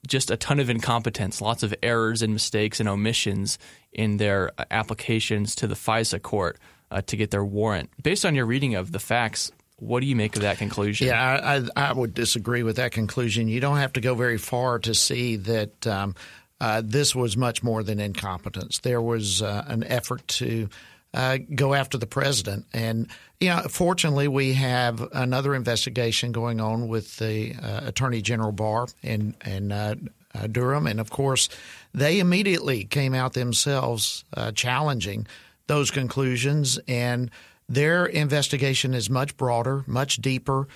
just 0.08 0.30
a 0.30 0.38
ton 0.38 0.60
of 0.60 0.70
incompetence, 0.70 1.42
lots 1.42 1.64
of 1.64 1.74
errors 1.82 2.22
and 2.22 2.34
mistakes 2.34 2.80
and 2.80 2.90
omissions 2.90 3.58
in 3.92 4.18
their 4.18 4.52
uh, 4.58 4.66
applications 4.72 5.56
to 5.56 5.68
the 5.68 5.76
FISA 5.76 6.22
court 6.22 6.60
uh, 6.92 7.02
to 7.02 7.16
get 7.16 7.32
their 7.32 7.46
warrant. 7.46 7.90
Based 8.02 8.26
on 8.26 8.36
your 8.36 8.46
reading 8.46 8.76
of 8.76 8.92
the 8.92 9.00
facts, 9.00 9.52
what 9.78 10.02
do 10.02 10.08
you 10.08 10.16
make 10.16 10.36
of 10.36 10.42
that 10.44 10.58
conclusion? 10.58 11.08
Yeah, 11.08 11.22
I, 11.22 11.58
I, 11.58 11.90
I 11.90 11.94
would 11.94 12.14
disagree 12.14 12.64
with 12.64 12.78
that 12.78 12.92
conclusion. 12.92 13.48
You 13.48 13.60
don't 13.60 13.78
have 13.78 13.94
to 13.94 14.02
go 14.02 14.16
very 14.16 14.38
far 14.38 14.80
to 14.80 14.94
see 14.94 15.38
that 15.38 15.88
um, 15.88 16.16
uh, 16.62 16.82
this 16.84 17.14
was 17.14 17.36
much 17.36 17.64
more 17.64 17.84
than 17.84 18.00
incompetence. 18.00 18.80
There 18.80 19.02
was 19.02 19.42
uh, 19.42 19.66
an 19.68 19.84
effort 19.84 20.28
to 20.28 20.70
uh, 21.16 21.38
go 21.56 21.74
after 21.74 21.98
the 21.98 22.06
president. 22.06 22.66
And, 22.74 23.08
you 23.40 23.48
know, 23.48 23.62
fortunately, 23.70 24.28
we 24.28 24.54
have 24.54 25.02
another 25.14 25.56
investigation 25.56 26.34
going 26.34 26.60
on 26.60 26.90
with 26.90 27.16
the 27.18 27.56
uh, 27.56 27.88
Attorney 27.88 28.22
General 28.22 28.52
Barr 28.52 28.88
in, 29.02 29.34
in 29.46 29.72
uh, 29.72 29.96
uh, 30.36 30.48
Durham. 30.48 30.86
And, 30.86 31.00
of 31.00 31.10
course, 31.10 31.48
they 31.94 32.20
immediately 32.20 32.84
came 32.84 33.14
out 33.14 33.34
themselves 33.34 34.26
uh, 34.34 34.52
challenging 34.52 35.26
those 35.68 35.90
conclusions. 35.90 36.78
And 36.86 37.32
their 37.70 38.06
investigation 38.06 38.94
is 38.94 39.10
much 39.10 39.38
broader, 39.38 39.86
much 39.88 40.18
deeper. 40.18 40.68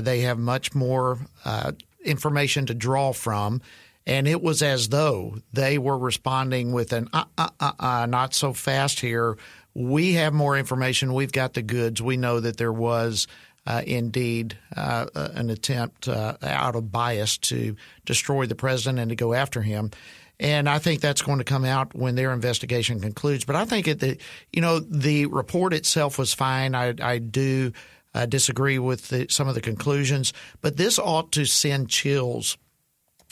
they 0.00 0.20
have 0.20 0.38
much 0.38 0.74
more 0.74 1.18
information 2.02 2.64
to 2.66 2.74
draw 2.74 3.12
from. 3.12 3.60
And 4.06 4.28
it 4.28 4.42
was 4.42 4.62
as 4.62 4.90
though 4.90 5.38
they 5.52 5.78
were 5.78 5.96
responding 5.96 6.72
with 6.72 6.92
an 6.92 7.08
uh, 7.12 7.24
uh, 7.38 7.48
uh, 7.58 7.72
uh, 7.78 8.06
not 8.06 8.34
so 8.34 8.52
fast 8.52 9.00
here 9.00 9.36
we 9.74 10.14
have 10.14 10.32
more 10.32 10.56
information. 10.56 11.14
We've 11.14 11.32
got 11.32 11.54
the 11.54 11.62
goods. 11.62 12.00
We 12.00 12.16
know 12.16 12.40
that 12.40 12.56
there 12.56 12.72
was 12.72 13.26
uh, 13.66 13.82
indeed 13.86 14.56
uh, 14.76 15.06
an 15.14 15.50
attempt 15.50 16.08
uh, 16.08 16.36
out 16.42 16.76
of 16.76 16.92
bias 16.92 17.38
to 17.38 17.76
destroy 18.04 18.46
the 18.46 18.54
president 18.54 18.98
and 18.98 19.08
to 19.08 19.16
go 19.16 19.34
after 19.34 19.62
him. 19.62 19.90
And 20.38 20.68
I 20.68 20.78
think 20.78 21.00
that's 21.00 21.22
going 21.22 21.38
to 21.38 21.44
come 21.44 21.64
out 21.64 21.94
when 21.94 22.16
their 22.16 22.32
investigation 22.32 23.00
concludes. 23.00 23.44
But 23.44 23.56
I 23.56 23.64
think 23.64 23.86
the 23.86 24.18
you 24.52 24.60
know 24.60 24.80
the 24.80 25.26
report 25.26 25.72
itself 25.72 26.18
was 26.18 26.34
fine. 26.34 26.74
I, 26.74 26.94
I 27.00 27.18
do 27.18 27.72
uh, 28.14 28.26
disagree 28.26 28.78
with 28.78 29.08
the, 29.08 29.26
some 29.30 29.48
of 29.48 29.54
the 29.54 29.60
conclusions, 29.60 30.32
but 30.60 30.76
this 30.76 30.98
ought 30.98 31.32
to 31.32 31.44
send 31.44 31.88
chills 31.88 32.58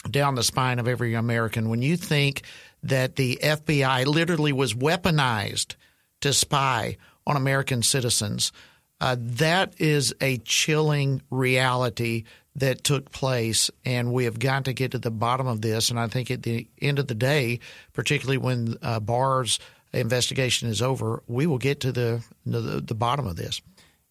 down 0.09 0.35
the 0.35 0.43
spine 0.43 0.79
of 0.79 0.87
every 0.87 1.13
American 1.13 1.69
when 1.69 1.81
you 1.81 1.95
think 1.95 2.43
that 2.83 3.15
the 3.15 3.39
FBI 3.41 4.05
literally 4.05 4.51
was 4.51 4.73
weaponized 4.73 5.75
to 6.23 6.33
spy 6.33 6.97
on 7.25 7.37
American 7.37 7.83
citizens. 7.83 8.51
Uh, 8.99 9.17
that 9.19 9.73
is 9.79 10.13
a 10.21 10.37
chilling 10.39 11.21
reality 11.29 12.23
that 12.55 12.83
took 12.83 13.11
place, 13.11 13.69
and 13.83 14.13
we 14.13 14.25
have 14.25 14.39
got 14.39 14.65
to 14.65 14.73
get 14.73 14.91
to 14.91 14.99
the 14.99 15.11
bottom 15.11 15.47
of 15.47 15.61
this. 15.61 15.89
And 15.89 15.99
I 15.99 16.07
think 16.07 16.31
at 16.31 16.43
the 16.43 16.67
end 16.81 16.99
of 16.99 17.07
the 17.07 17.15
day, 17.15 17.59
particularly 17.93 18.37
when 18.37 18.77
uh, 18.81 18.99
Barr's 18.99 19.59
investigation 19.91 20.69
is 20.69 20.81
over, 20.81 21.23
we 21.27 21.47
will 21.47 21.57
get 21.57 21.81
to 21.81 21.91
the, 21.91 22.23
the, 22.45 22.81
the 22.81 22.95
bottom 22.95 23.27
of 23.27 23.35
this. 23.35 23.61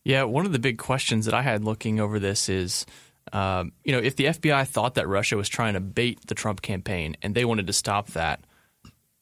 Yeah, 0.05 0.25
one 0.25 0.45
of 0.45 0.53
the 0.53 0.59
big 0.59 0.79
questions 0.79 1.27
that 1.27 1.35
I 1.35 1.43
had 1.43 1.65
looking 1.65 2.01
over 2.01 2.19
this 2.19 2.49
is, 2.49 2.85
um, 3.33 3.73
you 3.85 3.93
know, 3.93 4.01
if 4.01 4.17
the 4.17 4.25
FBI 4.27 4.67
thought 4.67 4.95
that 4.95 5.09
Russia 5.09 5.37
was 5.37 5.49
trying 5.49 5.75
to 5.75 5.81
bait 5.81 6.27
the 6.27 6.35
Trump 6.35 6.61
campaign 6.61 7.17
and 7.23 7.35
they 7.35 7.45
wanted 7.45 7.69
to 7.69 7.73
stop 7.73 8.09
that, 8.09 8.41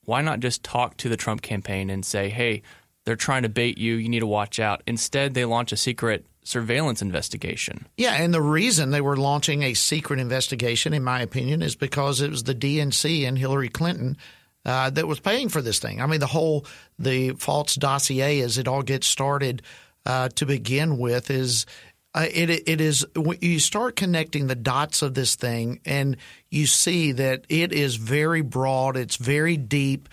why 0.04 0.22
not 0.22 0.40
just 0.40 0.64
talk 0.64 0.96
to 0.96 1.08
the 1.08 1.16
Trump 1.16 1.42
campaign 1.42 1.90
and 1.90 2.04
say, 2.04 2.30
hey, 2.30 2.62
they're 3.10 3.16
trying 3.16 3.42
to 3.42 3.48
bait 3.48 3.76
you. 3.76 3.96
You 3.96 4.08
need 4.08 4.20
to 4.20 4.26
watch 4.28 4.60
out. 4.60 4.84
Instead, 4.86 5.34
they 5.34 5.44
launch 5.44 5.72
a 5.72 5.76
secret 5.76 6.26
surveillance 6.44 7.02
investigation. 7.02 7.88
Yeah, 7.96 8.12
and 8.12 8.32
the 8.32 8.40
reason 8.40 8.90
they 8.90 9.00
were 9.00 9.16
launching 9.16 9.64
a 9.64 9.74
secret 9.74 10.20
investigation, 10.20 10.94
in 10.94 11.02
my 11.02 11.20
opinion, 11.20 11.60
is 11.60 11.74
because 11.74 12.20
it 12.20 12.30
was 12.30 12.44
the 12.44 12.54
DNC 12.54 13.26
and 13.26 13.36
Hillary 13.36 13.68
Clinton 13.68 14.16
uh, 14.64 14.90
that 14.90 15.08
was 15.08 15.18
paying 15.18 15.48
for 15.48 15.60
this 15.60 15.80
thing. 15.80 16.00
I 16.00 16.06
mean, 16.06 16.20
the 16.20 16.28
whole 16.28 16.64
the 17.00 17.30
false 17.30 17.74
dossier, 17.74 18.42
as 18.42 18.58
it 18.58 18.68
all 18.68 18.82
gets 18.82 19.08
started 19.08 19.62
uh, 20.06 20.28
to 20.36 20.46
begin 20.46 20.96
with, 20.96 21.32
is 21.32 21.66
uh, 22.14 22.26
it 22.32 22.48
it 22.68 22.80
is 22.80 23.04
you 23.40 23.58
start 23.58 23.96
connecting 23.96 24.46
the 24.46 24.54
dots 24.54 25.02
of 25.02 25.14
this 25.14 25.34
thing, 25.34 25.80
and 25.84 26.16
you 26.48 26.68
see 26.68 27.10
that 27.10 27.44
it 27.48 27.72
is 27.72 27.96
very 27.96 28.42
broad. 28.42 28.96
It's 28.96 29.16
very 29.16 29.56
deep 29.56 30.08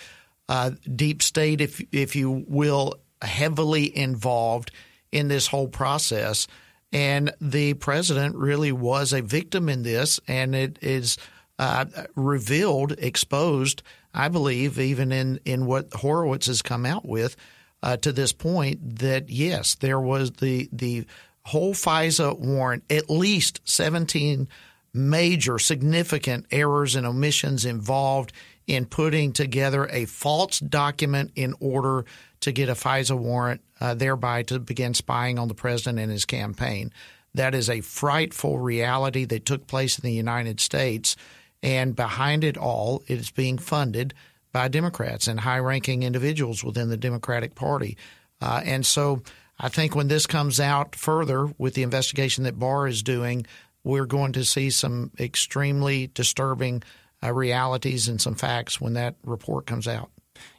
uh, 0.49 0.71
deep 0.95 1.21
state, 1.21 1.61
if 1.61 1.81
if 1.91 2.15
you 2.15 2.45
will, 2.47 2.95
heavily 3.21 3.95
involved 3.95 4.71
in 5.11 5.27
this 5.27 5.47
whole 5.47 5.67
process. 5.67 6.47
And 6.91 7.33
the 7.41 7.73
president 7.73 8.35
really 8.35 8.71
was 8.71 9.11
a 9.11 9.21
victim 9.21 9.67
in 9.67 9.83
this, 9.83 10.19
and 10.27 10.55
it 10.55 10.79
is 10.81 11.17
uh, 11.59 11.85
revealed, 12.15 12.93
exposed, 12.97 13.83
I 14.13 14.29
believe, 14.29 14.79
even 14.79 15.11
in, 15.11 15.39
in 15.43 15.65
what 15.65 15.93
Horowitz 15.93 16.47
has 16.47 16.61
come 16.61 16.85
out 16.85 17.05
with 17.05 17.35
uh, 17.83 17.97
to 17.97 18.11
this 18.11 18.31
point, 18.31 18.99
that 18.99 19.29
yes, 19.29 19.75
there 19.75 19.99
was 19.99 20.31
the 20.33 20.69
the 20.71 21.05
whole 21.43 21.73
FISA 21.73 22.37
warrant, 22.39 22.83
at 22.89 23.09
least 23.09 23.61
17 23.63 24.47
major 24.93 25.59
significant 25.59 26.45
errors 26.51 26.95
and 26.95 27.07
omissions 27.07 27.63
involved 27.63 28.33
in 28.67 28.85
putting 28.85 29.31
together 29.31 29.87
a 29.91 30.05
false 30.05 30.59
document 30.59 31.31
in 31.35 31.55
order 31.59 32.05
to 32.41 32.51
get 32.51 32.69
a 32.69 32.73
FISA 32.73 33.17
warrant, 33.17 33.61
uh, 33.79 33.93
thereby 33.93 34.43
to 34.43 34.59
begin 34.59 34.93
spying 34.93 35.39
on 35.39 35.47
the 35.47 35.55
president 35.55 35.99
and 35.99 36.11
his 36.11 36.25
campaign. 36.25 36.91
That 37.33 37.55
is 37.55 37.69
a 37.69 37.81
frightful 37.81 38.59
reality 38.59 39.25
that 39.25 39.45
took 39.45 39.67
place 39.67 39.97
in 39.97 40.03
the 40.03 40.13
United 40.13 40.59
States. 40.59 41.15
And 41.63 41.95
behind 41.95 42.43
it 42.43 42.57
all, 42.57 43.03
it 43.07 43.19
is 43.19 43.31
being 43.31 43.57
funded 43.57 44.13
by 44.51 44.67
Democrats 44.67 45.27
and 45.27 45.39
high 45.39 45.59
ranking 45.59 46.03
individuals 46.03 46.63
within 46.63 46.89
the 46.89 46.97
Democratic 46.97 47.55
Party. 47.55 47.97
Uh, 48.41 48.61
and 48.63 48.85
so 48.85 49.21
I 49.59 49.69
think 49.69 49.95
when 49.95 50.07
this 50.07 50.27
comes 50.27 50.59
out 50.59 50.95
further 50.95 51.47
with 51.57 51.73
the 51.73 51.83
investigation 51.83 52.43
that 52.43 52.59
Barr 52.59 52.87
is 52.87 53.01
doing, 53.01 53.45
we're 53.83 54.05
going 54.05 54.33
to 54.33 54.45
see 54.45 54.69
some 54.69 55.11
extremely 55.19 56.07
disturbing 56.07 56.83
uh, 57.23 57.33
realities 57.33 58.07
and 58.07 58.21
some 58.21 58.35
facts 58.35 58.79
when 58.79 58.93
that 58.93 59.15
report 59.23 59.65
comes 59.65 59.87
out. 59.87 60.09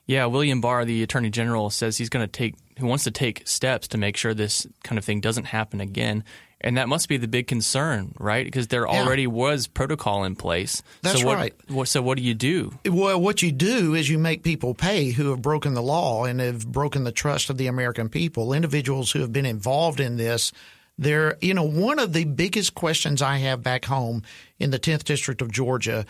Yeah, 0.06 0.24
William 0.26 0.60
Barr, 0.60 0.84
the 0.84 1.02
Attorney 1.02 1.30
General, 1.30 1.68
says 1.70 1.98
he's 1.98 2.08
going 2.08 2.26
to 2.26 2.32
take, 2.32 2.54
he 2.76 2.84
wants 2.84 3.04
to 3.04 3.10
take 3.10 3.46
steps 3.46 3.88
to 3.88 3.98
make 3.98 4.16
sure 4.16 4.32
this 4.32 4.66
kind 4.82 4.98
of 4.98 5.04
thing 5.04 5.20
doesn't 5.20 5.44
happen 5.44 5.80
again. 5.80 6.24
And 6.60 6.76
that 6.76 6.88
must 6.88 7.08
be 7.08 7.18
the 7.18 7.28
big 7.28 7.46
concern, 7.46 8.14
right? 8.18 8.44
Because 8.44 8.66
there 8.66 8.86
yeah. 8.88 9.00
already 9.00 9.26
was 9.26 9.68
protocol 9.68 10.24
in 10.24 10.34
place. 10.34 10.82
That's 11.02 11.20
so 11.20 11.26
what, 11.26 11.36
right. 11.36 11.54
What, 11.68 11.88
so 11.88 12.02
what 12.02 12.16
do 12.16 12.24
you 12.24 12.34
do? 12.34 12.72
Well, 12.84 13.20
what 13.20 13.42
you 13.42 13.52
do 13.52 13.94
is 13.94 14.08
you 14.08 14.18
make 14.18 14.42
people 14.42 14.74
pay 14.74 15.10
who 15.10 15.30
have 15.30 15.42
broken 15.42 15.74
the 15.74 15.82
law 15.82 16.24
and 16.24 16.40
have 16.40 16.66
broken 16.66 17.04
the 17.04 17.12
trust 17.12 17.50
of 17.50 17.58
the 17.58 17.68
American 17.68 18.08
people. 18.08 18.52
Individuals 18.52 19.12
who 19.12 19.20
have 19.20 19.32
been 19.32 19.46
involved 19.46 20.00
in 20.00 20.16
this. 20.16 20.50
There, 21.00 21.36
you 21.40 21.54
know, 21.54 21.62
one 21.62 22.00
of 22.00 22.12
the 22.12 22.24
biggest 22.24 22.74
questions 22.74 23.22
I 23.22 23.36
have 23.38 23.62
back 23.62 23.84
home 23.84 24.24
in 24.58 24.70
the 24.70 24.80
10th 24.80 25.04
District 25.04 25.40
of 25.40 25.52
Georgia 25.52 26.06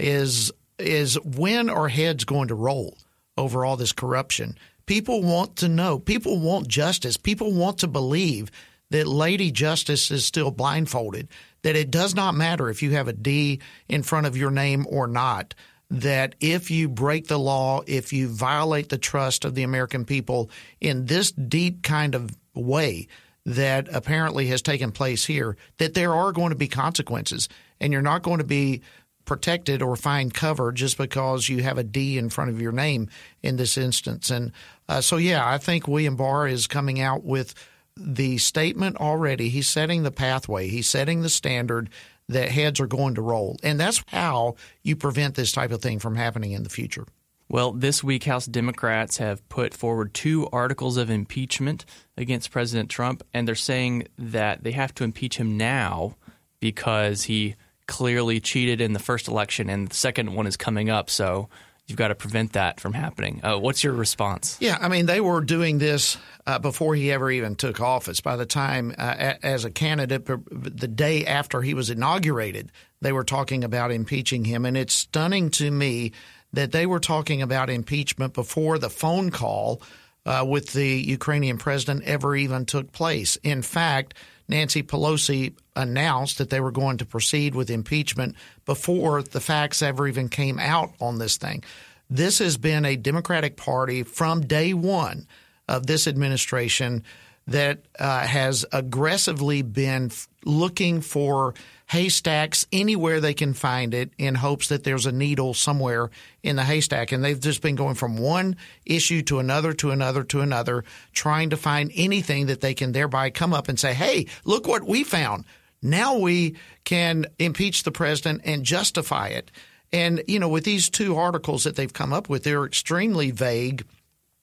is 0.00 0.52
is 0.78 1.18
when 1.22 1.68
are 1.68 1.88
heads 1.88 2.24
going 2.24 2.48
to 2.48 2.54
roll 2.54 2.96
over 3.36 3.64
all 3.64 3.76
this 3.76 3.92
corruption? 3.92 4.56
People 4.86 5.22
want 5.22 5.56
to 5.56 5.68
know. 5.68 5.98
People 5.98 6.40
want 6.40 6.66
justice. 6.66 7.16
People 7.16 7.52
want 7.52 7.78
to 7.78 7.86
believe 7.86 8.50
that 8.90 9.06
Lady 9.06 9.50
Justice 9.50 10.10
is 10.10 10.24
still 10.24 10.50
blindfolded, 10.50 11.28
that 11.62 11.76
it 11.76 11.90
does 11.90 12.14
not 12.14 12.34
matter 12.34 12.68
if 12.68 12.82
you 12.82 12.92
have 12.92 13.08
a 13.08 13.12
D 13.12 13.60
in 13.88 14.02
front 14.02 14.26
of 14.26 14.36
your 14.36 14.50
name 14.50 14.86
or 14.88 15.06
not, 15.06 15.54
that 15.90 16.34
if 16.40 16.70
you 16.70 16.88
break 16.88 17.28
the 17.28 17.38
law, 17.38 17.82
if 17.86 18.12
you 18.12 18.28
violate 18.28 18.88
the 18.88 18.98
trust 18.98 19.44
of 19.44 19.54
the 19.54 19.62
American 19.62 20.04
people 20.04 20.50
in 20.80 21.06
this 21.06 21.30
deep 21.30 21.82
kind 21.82 22.14
of 22.14 22.36
way 22.54 23.06
that 23.46 23.88
apparently 23.92 24.46
has 24.48 24.62
taken 24.62 24.92
place 24.92 25.24
here, 25.24 25.56
that 25.78 25.94
there 25.94 26.14
are 26.14 26.32
going 26.32 26.50
to 26.50 26.56
be 26.56 26.68
consequences 26.68 27.48
and 27.80 27.92
you're 27.92 28.02
not 28.02 28.22
going 28.22 28.38
to 28.38 28.44
be 28.44 28.82
protected 29.24 29.82
or 29.82 29.96
find 29.96 30.32
cover 30.34 30.72
just 30.72 30.98
because 30.98 31.48
you 31.48 31.62
have 31.62 31.78
a 31.78 31.84
D 31.84 32.18
in 32.18 32.30
front 32.30 32.50
of 32.50 32.60
your 32.60 32.72
name 32.72 33.08
in 33.42 33.56
this 33.56 33.76
instance. 33.78 34.30
And 34.30 34.52
uh, 34.88 35.00
so, 35.00 35.16
yeah, 35.16 35.46
I 35.46 35.58
think 35.58 35.86
William 35.86 36.16
Barr 36.16 36.48
is 36.48 36.66
coming 36.66 37.00
out 37.00 37.24
with 37.24 37.54
the 37.96 38.38
statement 38.38 38.96
already. 38.96 39.48
He's 39.48 39.68
setting 39.68 40.02
the 40.02 40.10
pathway, 40.10 40.68
he's 40.68 40.88
setting 40.88 41.22
the 41.22 41.28
standard 41.28 41.90
that 42.28 42.48
heads 42.48 42.80
are 42.80 42.86
going 42.86 43.16
to 43.16 43.22
roll. 43.22 43.56
And 43.62 43.78
that's 43.78 44.02
how 44.08 44.54
you 44.82 44.96
prevent 44.96 45.34
this 45.34 45.52
type 45.52 45.72
of 45.72 45.82
thing 45.82 45.98
from 45.98 46.14
happening 46.14 46.52
in 46.52 46.62
the 46.62 46.68
future. 46.68 47.06
Well, 47.48 47.72
this 47.72 48.04
week, 48.04 48.22
House 48.24 48.46
Democrats 48.46 49.16
have 49.16 49.46
put 49.48 49.74
forward 49.74 50.14
two 50.14 50.48
articles 50.52 50.96
of 50.96 51.10
impeachment 51.10 51.84
against 52.16 52.52
President 52.52 52.88
Trump, 52.88 53.24
and 53.34 53.48
they're 53.48 53.56
saying 53.56 54.06
that 54.16 54.62
they 54.62 54.70
have 54.70 54.94
to 54.94 55.04
impeach 55.04 55.36
him 55.36 55.56
now 55.56 56.14
because 56.60 57.24
he 57.24 57.56
clearly 57.90 58.38
cheated 58.40 58.80
in 58.80 58.92
the 58.92 59.00
first 59.00 59.26
election, 59.26 59.68
and 59.68 59.88
the 59.88 59.94
second 59.96 60.32
one 60.32 60.46
is 60.46 60.56
coming 60.56 60.88
up. 60.88 61.10
So 61.10 61.48
you've 61.88 61.98
got 61.98 62.08
to 62.08 62.14
prevent 62.14 62.52
that 62.52 62.78
from 62.78 62.92
happening. 62.92 63.40
Uh, 63.42 63.58
what's 63.58 63.82
your 63.82 63.92
response? 63.92 64.56
Yeah, 64.60 64.78
I 64.80 64.86
mean, 64.86 65.06
they 65.06 65.20
were 65.20 65.40
doing 65.40 65.78
this 65.78 66.16
uh, 66.46 66.60
before 66.60 66.94
he 66.94 67.10
ever 67.10 67.30
even 67.32 67.56
took 67.56 67.80
office. 67.80 68.20
By 68.20 68.36
the 68.36 68.46
time, 68.46 68.94
uh, 68.96 69.34
as 69.42 69.64
a 69.64 69.70
candidate, 69.70 70.24
the 70.24 70.88
day 70.88 71.26
after 71.26 71.60
he 71.62 71.74
was 71.74 71.90
inaugurated, 71.90 72.70
they 73.00 73.10
were 73.10 73.24
talking 73.24 73.64
about 73.64 73.90
impeaching 73.90 74.44
him. 74.44 74.64
And 74.64 74.76
it's 74.76 74.94
stunning 74.94 75.50
to 75.50 75.68
me 75.68 76.12
that 76.52 76.70
they 76.70 76.86
were 76.86 77.00
talking 77.00 77.42
about 77.42 77.70
impeachment 77.70 78.34
before 78.34 78.78
the 78.78 78.90
phone 78.90 79.30
call 79.30 79.82
uh, 80.24 80.44
with 80.46 80.72
the 80.72 80.86
Ukrainian 80.86 81.58
president 81.58 82.04
ever 82.04 82.36
even 82.36 82.66
took 82.66 82.92
place. 82.92 83.34
In 83.42 83.62
fact, 83.62 84.14
Nancy 84.50 84.82
Pelosi 84.82 85.54
announced 85.74 86.38
that 86.38 86.50
they 86.50 86.60
were 86.60 86.70
going 86.72 86.98
to 86.98 87.06
proceed 87.06 87.54
with 87.54 87.70
impeachment 87.70 88.36
before 88.66 89.22
the 89.22 89.40
facts 89.40 89.80
ever 89.80 90.06
even 90.06 90.28
came 90.28 90.58
out 90.58 90.92
on 91.00 91.18
this 91.18 91.36
thing. 91.36 91.64
This 92.10 92.40
has 92.40 92.56
been 92.56 92.84
a 92.84 92.96
Democratic 92.96 93.56
Party 93.56 94.02
from 94.02 94.42
day 94.42 94.74
one 94.74 95.26
of 95.68 95.86
this 95.86 96.06
administration 96.08 97.04
that 97.46 97.80
uh, 97.98 98.26
has 98.26 98.66
aggressively 98.72 99.62
been 99.62 100.10
looking 100.44 101.00
for 101.00 101.54
haystacks 101.90 102.64
anywhere 102.70 103.20
they 103.20 103.34
can 103.34 103.52
find 103.52 103.94
it 103.94 104.12
in 104.16 104.36
hopes 104.36 104.68
that 104.68 104.84
there's 104.84 105.06
a 105.06 105.12
needle 105.12 105.52
somewhere 105.52 106.08
in 106.40 106.54
the 106.54 106.62
haystack. 106.62 107.10
And 107.10 107.24
they've 107.24 107.40
just 107.40 107.62
been 107.62 107.74
going 107.74 107.96
from 107.96 108.16
one 108.16 108.56
issue 108.86 109.22
to 109.22 109.40
another 109.40 109.72
to 109.72 109.90
another 109.90 110.22
to 110.22 110.40
another, 110.40 110.84
trying 111.12 111.50
to 111.50 111.56
find 111.56 111.90
anything 111.96 112.46
that 112.46 112.60
they 112.60 112.74
can 112.74 112.92
thereby 112.92 113.30
come 113.30 113.52
up 113.52 113.68
and 113.68 113.78
say, 113.78 113.92
hey, 113.92 114.26
look 114.44 114.68
what 114.68 114.84
we 114.84 115.02
found. 115.02 115.44
Now 115.82 116.16
we 116.16 116.54
can 116.84 117.26
impeach 117.40 117.82
the 117.82 117.90
president 117.90 118.42
and 118.44 118.62
justify 118.62 119.28
it. 119.28 119.50
And, 119.92 120.22
you 120.28 120.38
know, 120.38 120.48
with 120.48 120.62
these 120.62 120.90
two 120.90 121.16
articles 121.16 121.64
that 121.64 121.74
they've 121.74 121.92
come 121.92 122.12
up 122.12 122.28
with, 122.28 122.44
they're 122.44 122.66
extremely 122.66 123.32
vague. 123.32 123.84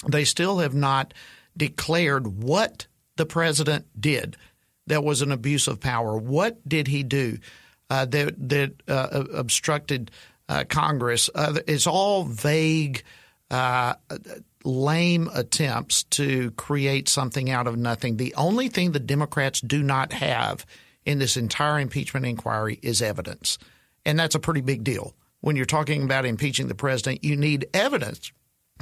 They 0.06 0.26
still 0.26 0.58
have 0.58 0.76
not 0.76 1.14
declared 1.56 2.28
what 2.44 2.88
the 3.16 3.26
president 3.26 3.86
did 3.98 4.36
that 4.88 5.04
was 5.04 5.22
an 5.22 5.32
abuse 5.32 5.68
of 5.68 5.80
power. 5.80 6.18
What 6.18 6.68
did 6.68 6.88
he 6.88 7.04
do 7.04 7.38
uh, 7.90 8.06
that 8.06 8.50
that 8.50 8.74
uh, 8.88 9.24
obstructed 9.34 10.12
uh, 10.50 10.64
Congress? 10.68 11.30
Uh, 11.34 11.60
it's 11.68 11.88
all 11.88 12.24
vague, 12.24 13.04
uh, 13.52 13.94
lame 14.64 15.30
attempts 15.34 16.04
to 16.04 16.52
create 16.52 17.08
something 17.08 17.50
out 17.50 17.68
of 17.68 17.78
nothing. 17.78 18.18
The 18.18 18.34
only 18.36 18.70
thing 18.70 18.92
the 18.92 19.00
Democrats 19.00 19.62
do 19.62 19.84
not 19.84 20.14
have 20.14 20.66
in 21.06 21.20
this 21.20 21.38
entire 21.38 21.80
impeachment 21.80 22.26
inquiry 22.26 22.80
is 22.82 23.02
evidence, 23.02 23.58
and 24.06 24.20
that's 24.20 24.36
a 24.36 24.40
pretty 24.40 24.62
big 24.62 24.84
deal. 24.84 25.14
When 25.42 25.56
you're 25.56 25.66
talking 25.66 26.04
about 26.04 26.26
impeaching 26.26 26.68
the 26.68 26.76
president, 26.76 27.24
you 27.24 27.38
need 27.38 27.68
evidence 27.74 28.32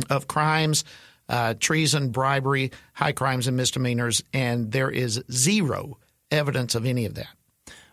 of 0.10 0.28
crimes 0.28 0.84
uh, 1.30 1.56
treason, 1.60 2.10
bribery, 2.10 2.72
high 2.94 3.12
crimes 3.12 3.48
and 3.48 3.58
misdemeanors, 3.58 4.24
and 4.34 4.72
there 4.72 4.90
is 4.90 5.24
zero 5.32 5.98
evidence 6.32 6.76
of 6.76 6.86
any 6.86 7.06
of 7.06 7.16
that. 7.16 7.30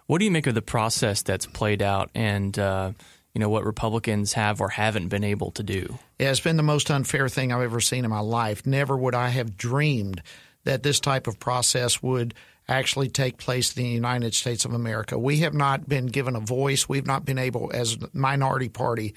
What 0.07 0.19
do 0.19 0.25
you 0.25 0.31
make 0.31 0.47
of 0.47 0.55
the 0.55 0.63
process 0.63 1.23
that's 1.23 1.47
played 1.47 1.81
out 1.81 2.11
and 2.15 2.59
uh, 2.59 2.93
you 3.35 3.39
know 3.39 3.49
what 3.49 3.65
Republicans 3.65 4.35
have 4.35 4.61
or 4.61 4.69
haven't 4.69 5.09
been 5.09 5.25
able 5.25 5.51
to 5.53 5.63
do? 5.63 5.99
Yeah, 6.19 6.31
it's 6.31 6.41
been 6.41 6.57
the 6.57 6.63
most 6.63 6.91
unfair 6.91 7.29
thing 7.29 7.53
I've 7.53 7.63
ever 7.63 7.81
seen 7.81 8.05
in 8.05 8.11
my 8.11 8.21
life. 8.21 8.67
Never 8.67 8.97
would 8.97 9.15
I 9.15 9.29
have 9.29 9.57
dreamed 9.57 10.23
that 10.65 10.83
this 10.83 11.01
type 11.01 11.27
of 11.27 11.39
process 11.39 12.03
would 12.03 12.35
actually 12.69 13.09
take 13.09 13.39
place 13.39 13.77
in 13.77 13.83
the 13.83 13.89
United 13.89 14.35
States 14.35 14.65
of 14.65 14.73
America. 14.73 15.19
We 15.19 15.39
have 15.39 15.55
not 15.55 15.89
been 15.89 16.07
given 16.07 16.37
a 16.37 16.41
voice. 16.41 16.89
We've 16.89 17.07
not 17.07 17.25
been 17.25 17.39
able, 17.39 17.71
as 17.75 17.95
a 17.95 18.09
minority 18.13 18.69
party, 18.69 19.15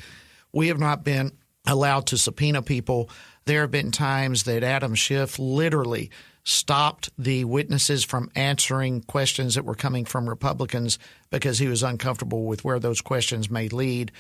we 0.51 0.69
have 0.69 0.79
not 0.79 1.03
been 1.03 1.31
allowed 1.67 2.07
to 2.07 2.17
subpoena 2.17 2.61
people 2.61 3.09
there 3.45 3.61
have 3.61 3.71
been 3.71 3.91
times 3.91 4.43
that 4.43 4.63
Adam 4.63 4.95
Schiff 4.95 5.37
literally 5.37 6.09
stopped 6.43 7.09
the 7.17 7.43
witnesses 7.43 8.03
from 8.03 8.31
answering 8.35 9.01
questions 9.01 9.55
that 9.55 9.65
were 9.65 9.75
coming 9.75 10.05
from 10.05 10.27
Republicans 10.27 10.97
because 11.29 11.59
he 11.59 11.67
was 11.67 11.83
uncomfortable 11.83 12.45
with 12.45 12.63
where 12.63 12.79
those 12.79 13.01
questions 13.01 13.49
may 13.49 13.67
lead. 13.69 14.11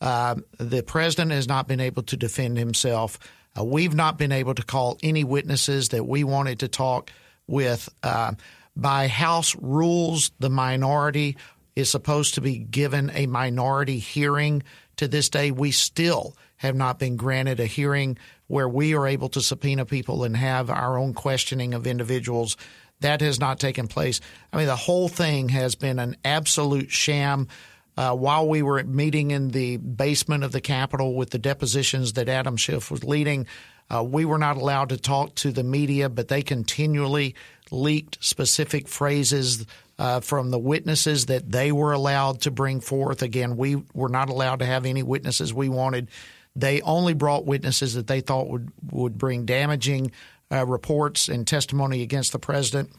Uh, 0.00 0.36
the 0.58 0.82
president 0.82 1.30
has 1.30 1.46
not 1.46 1.68
been 1.68 1.80
able 1.80 2.02
to 2.02 2.16
defend 2.16 2.56
himself. 2.56 3.18
Uh, 3.58 3.64
we've 3.64 3.94
not 3.94 4.16
been 4.16 4.32
able 4.32 4.54
to 4.54 4.62
call 4.62 4.98
any 5.02 5.24
witnesses 5.24 5.90
that 5.90 6.06
we 6.06 6.24
wanted 6.24 6.60
to 6.60 6.68
talk 6.68 7.10
with. 7.46 7.88
Uh, 8.02 8.32
by 8.76 9.08
House 9.08 9.54
rules, 9.56 10.32
the 10.38 10.48
minority 10.50 11.36
is 11.76 11.90
supposed 11.90 12.34
to 12.34 12.40
be 12.40 12.58
given 12.58 13.10
a 13.14 13.26
minority 13.26 13.98
hearing. 13.98 14.62
To 14.96 15.08
this 15.08 15.28
day, 15.28 15.50
we 15.50 15.70
still 15.70 16.34
have 16.60 16.76
not 16.76 16.98
been 16.98 17.16
granted 17.16 17.58
a 17.58 17.64
hearing 17.64 18.18
where 18.46 18.68
we 18.68 18.94
are 18.94 19.06
able 19.06 19.30
to 19.30 19.40
subpoena 19.40 19.86
people 19.86 20.24
and 20.24 20.36
have 20.36 20.68
our 20.68 20.98
own 20.98 21.14
questioning 21.14 21.72
of 21.72 21.86
individuals. 21.86 22.58
That 23.00 23.22
has 23.22 23.40
not 23.40 23.58
taken 23.58 23.88
place. 23.88 24.20
I 24.52 24.58
mean, 24.58 24.66
the 24.66 24.76
whole 24.76 25.08
thing 25.08 25.48
has 25.48 25.74
been 25.74 25.98
an 25.98 26.18
absolute 26.22 26.90
sham. 26.90 27.48
Uh, 27.96 28.14
while 28.14 28.46
we 28.46 28.60
were 28.60 28.84
meeting 28.84 29.30
in 29.30 29.48
the 29.48 29.78
basement 29.78 30.44
of 30.44 30.52
the 30.52 30.60
Capitol 30.60 31.14
with 31.14 31.30
the 31.30 31.38
depositions 31.38 32.12
that 32.12 32.28
Adam 32.28 32.58
Schiff 32.58 32.90
was 32.90 33.04
leading, 33.04 33.46
uh, 33.88 34.02
we 34.02 34.26
were 34.26 34.38
not 34.38 34.58
allowed 34.58 34.90
to 34.90 34.98
talk 34.98 35.34
to 35.36 35.52
the 35.52 35.64
media, 35.64 36.10
but 36.10 36.28
they 36.28 36.42
continually 36.42 37.34
leaked 37.70 38.22
specific 38.22 38.86
phrases 38.86 39.64
uh, 39.98 40.20
from 40.20 40.50
the 40.50 40.58
witnesses 40.58 41.26
that 41.26 41.50
they 41.50 41.72
were 41.72 41.92
allowed 41.92 42.42
to 42.42 42.50
bring 42.50 42.80
forth. 42.80 43.22
Again, 43.22 43.56
we 43.56 43.76
were 43.94 44.10
not 44.10 44.28
allowed 44.28 44.58
to 44.58 44.66
have 44.66 44.84
any 44.84 45.02
witnesses 45.02 45.54
we 45.54 45.70
wanted 45.70 46.08
they 46.56 46.80
only 46.82 47.14
brought 47.14 47.46
witnesses 47.46 47.94
that 47.94 48.06
they 48.06 48.20
thought 48.20 48.48
would, 48.48 48.70
would 48.90 49.16
bring 49.18 49.46
damaging 49.46 50.12
uh, 50.50 50.66
reports 50.66 51.28
and 51.28 51.46
testimony 51.46 52.02
against 52.02 52.32
the 52.32 52.38
president, 52.38 52.90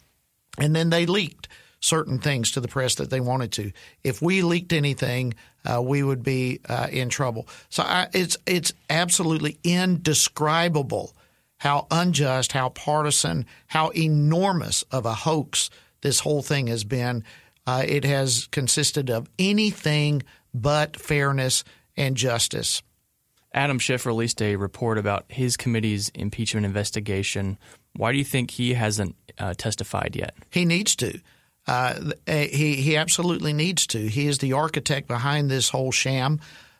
and 0.57 0.75
then 0.75 0.89
they 0.89 1.05
leaked. 1.05 1.47
certain 1.81 2.19
things 2.19 2.51
to 2.51 2.61
the 2.61 2.67
press 2.67 2.95
that 2.95 3.09
they 3.09 3.19
wanted 3.19 3.51
to. 3.53 3.71
If 4.03 4.21
we 4.21 4.43
leaked 4.43 4.71
anything, 4.71 5.33
uh, 5.65 5.81
we 5.81 6.03
would 6.03 6.23
be 6.23 6.59
uh, 6.69 6.87
in 6.91 7.09
trouble. 7.09 7.47
So 7.69 7.83
I, 7.83 8.07
it's 8.13 8.37
it's 8.45 8.71
absolutely 8.89 9.57
indescribable 9.63 11.13
how 11.57 11.87
unjust, 11.91 12.53
how 12.53 12.69
partisan, 12.69 13.45
how 13.67 13.89
enormous 13.89 14.83
of 14.91 15.05
a 15.05 15.13
hoax 15.13 15.69
this 16.01 16.19
whole 16.21 16.41
thing 16.41 16.67
has 16.67 16.83
been. 16.83 17.23
Uh, 17.67 17.83
it 17.87 18.03
has 18.03 18.47
consisted 18.51 19.09
of 19.09 19.29
anything 19.37 20.23
but 20.53 20.97
fairness 20.99 21.63
and 21.95 22.17
justice. 22.17 22.81
Adam 23.53 23.79
Schiff 23.79 24.05
released 24.05 24.41
a 24.41 24.55
report 24.55 24.97
about 24.97 25.25
his 25.27 25.57
committee's 25.57 26.09
impeachment 26.09 26.65
investigation. 26.65 27.57
Why 27.93 28.11
do 28.11 28.17
you 28.17 28.23
think 28.23 28.51
he 28.51 28.73
hasn't 28.73 29.15
uh, 29.37 29.53
testified 29.57 30.15
yet? 30.15 30.35
He 30.49 30.65
needs 30.65 30.95
to. 30.97 31.19
Uh, 31.67 32.11
he 32.25 32.75
he 32.75 32.97
absolutely 32.97 33.53
needs 33.53 33.85
to. 33.87 33.99
He 33.99 34.27
is 34.27 34.39
the 34.39 34.53
architect 34.53 35.07
behind 35.07 35.49
this 35.49 35.69
whole 35.69 35.91
sham. 35.91 36.39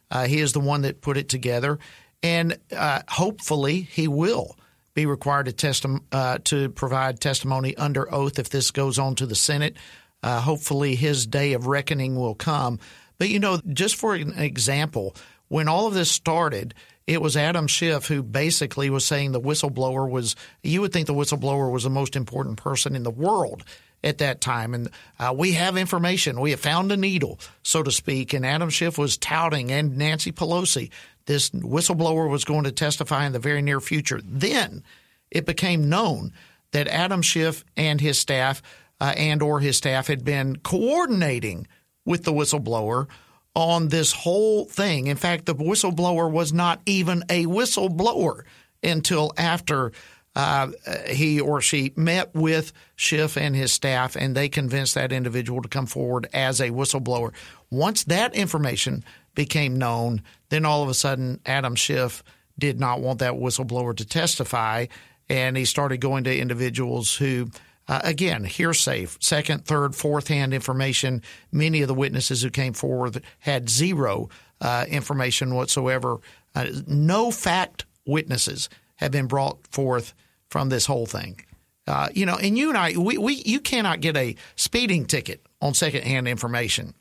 Uh, 0.10 0.26
he 0.26 0.40
is 0.40 0.54
the 0.54 0.60
one 0.60 0.82
that 0.82 1.02
put 1.02 1.18
it 1.18 1.30
together, 1.30 1.78
and 2.24 2.58
uh, 2.76 3.02
hopefully 3.08 3.82
he 3.82 4.08
will 4.08 4.58
be 4.94 5.06
required 5.06 5.46
to 5.46 5.54
testi- 5.54 6.02
uh, 6.12 6.40
to 6.46 6.70
provide 6.70 7.20
testimony 7.20 7.76
under 7.78 8.12
oath 8.14 8.40
if 8.40 8.50
this 8.50 8.72
goes 8.72 8.98
on 8.98 9.16
to 9.16 9.26
the 9.26 9.36
Senate. 9.36 9.78
Uh, 10.24 10.40
hopefully 10.40 10.96
his 10.96 11.26
day 11.26 11.54
of 11.54 11.68
reckoning 11.68 12.16
will 12.16 12.36
come. 12.36 12.80
But 13.18 13.30
you 13.30 13.40
know, 13.40 13.62
just 13.72 13.96
for 13.96 14.16
an 14.16 14.38
example, 14.38 15.16
when 15.52 15.68
all 15.68 15.86
of 15.86 15.94
this 15.94 16.10
started, 16.10 16.74
it 17.06 17.22
was 17.22 17.36
Adam 17.36 17.68
Schiff 17.68 18.06
who 18.06 18.24
basically 18.24 18.90
was 18.90 19.04
saying 19.04 19.34
the 19.34 19.42
whistleblower 19.42 20.10
was, 20.10 20.38
you 20.64 20.80
would 20.80 20.94
think 20.94 21.08
the 21.08 21.14
whistleblower 21.14 21.70
was 21.70 21.84
the 21.84 21.90
most 21.90 22.16
important 22.16 22.56
person 22.56 22.96
in 22.96 23.04
the 23.04 23.12
world 23.12 23.66
at 24.02 24.20
that 24.20 24.40
time. 24.40 24.74
And 24.74 24.90
uh, 25.20 25.36
we 25.38 25.52
have 25.52 25.76
information. 25.76 26.40
We 26.40 26.52
have 26.52 26.62
found 26.62 26.90
a 26.94 26.96
needle, 26.96 27.38
so 27.64 27.84
to 27.84 27.92
speak. 27.92 28.32
And 28.32 28.46
Adam 28.46 28.70
Schiff 28.70 28.98
was 28.98 29.18
touting, 29.18 29.74
and 29.74 29.98
Nancy 29.98 30.32
Pelosi, 30.32 30.90
this 31.26 31.50
whistleblower 31.50 32.30
was 32.30 32.46
going 32.46 32.64
to 32.64 32.72
testify 32.72 33.26
in 33.26 33.34
the 33.34 33.40
very 33.40 33.62
near 33.62 33.82
future. 33.82 34.22
Then 34.24 34.86
it 35.32 35.46
became 35.46 35.90
known 35.90 36.32
that 36.72 36.88
Adam 36.88 37.22
Schiff 37.22 37.66
and 37.76 38.00
his 38.00 38.18
staff 38.18 38.62
uh, 39.02 39.14
and 39.18 39.42
or 39.42 39.60
his 39.60 39.76
staff 39.76 40.08
had 40.08 40.24
been 40.24 40.56
coordinating 40.60 41.68
with 42.06 42.24
the 42.24 42.32
whistleblower 42.32 43.10
on 43.56 43.90
this 43.90 44.12
whole 44.12 44.66
thing. 44.66 45.08
In 45.08 45.18
fact, 45.18 45.46
the 45.46 45.56
whistleblower 45.56 46.32
was 46.32 46.54
not 46.54 46.82
even 46.86 47.24
a 47.30 47.46
whistleblower 47.46 48.44
until 48.84 49.32
after 49.38 49.92
uh, 50.36 50.70
he 51.10 51.40
or 51.42 51.62
she 51.62 51.92
met 51.96 52.34
with 52.34 52.72
Schiff 52.96 53.36
and 53.36 53.56
his 53.56 53.74
staff, 53.74 54.16
and 54.16 54.36
they 54.36 54.48
convinced 54.48 54.96
that 54.96 55.12
individual 55.12 55.62
to 55.62 55.68
come 55.68 55.86
forward 55.86 56.28
as 56.34 56.62
a 56.62 56.70
whistleblower. 56.70 57.34
Once 57.70 58.06
that 58.06 58.34
information 58.34 59.04
became 59.36 59.78
known, 59.78 60.22
then 60.50 60.66
all 60.66 60.84
of 60.84 60.90
a 60.90 60.94
sudden 60.94 61.40
Adam 61.46 61.76
Schiff 61.76 62.24
did 62.58 62.80
not 62.80 63.02
want 63.02 63.20
that 63.20 63.34
whistleblower 63.34 63.96
to 63.96 64.06
testify, 64.06 64.86
and 65.28 65.58
he 65.58 65.66
started 65.66 65.98
going 65.98 66.24
to 66.24 66.38
individuals 66.38 67.16
who 67.16 67.50
uh, 67.92 68.00
again, 68.06 68.46
hearsay, 68.46 69.06
second, 69.20 69.66
third, 69.66 69.94
fourth 69.94 70.30
hand 70.30 70.54
information. 70.54 71.22
Many 71.52 71.82
of 71.82 71.90
the 71.90 71.94
witnesses 71.94 72.42
who 72.42 72.50
came 72.50 72.72
forward 72.72 73.22
had 73.40 73.70
zero 73.70 74.30
uh, 74.62 74.86
information 74.88 75.56
whatsoever. 75.56 76.22
Uh, 76.56 76.68
no 76.88 77.32
fact 77.32 77.84
witnesses 78.06 78.70
have 78.96 79.12
been 79.12 79.28
brought 79.28 79.68
forth 79.68 80.14
from 80.48 80.70
this 80.70 80.86
whole 80.86 81.06
thing. 81.06 81.44
Uh, 81.86 82.08
you 82.14 82.26
know, 82.26 82.38
and 82.38 82.58
you 82.58 82.70
and 82.70 82.78
I, 82.78 82.98
we, 82.98 83.18
we, 83.18 83.44
you 83.46 83.60
cannot 83.60 84.00
get 84.00 84.16
a 84.16 84.38
speeding 84.56 85.06
ticket 85.06 85.46
on 85.60 85.74
secondhand 85.74 86.30
information. 86.30 86.94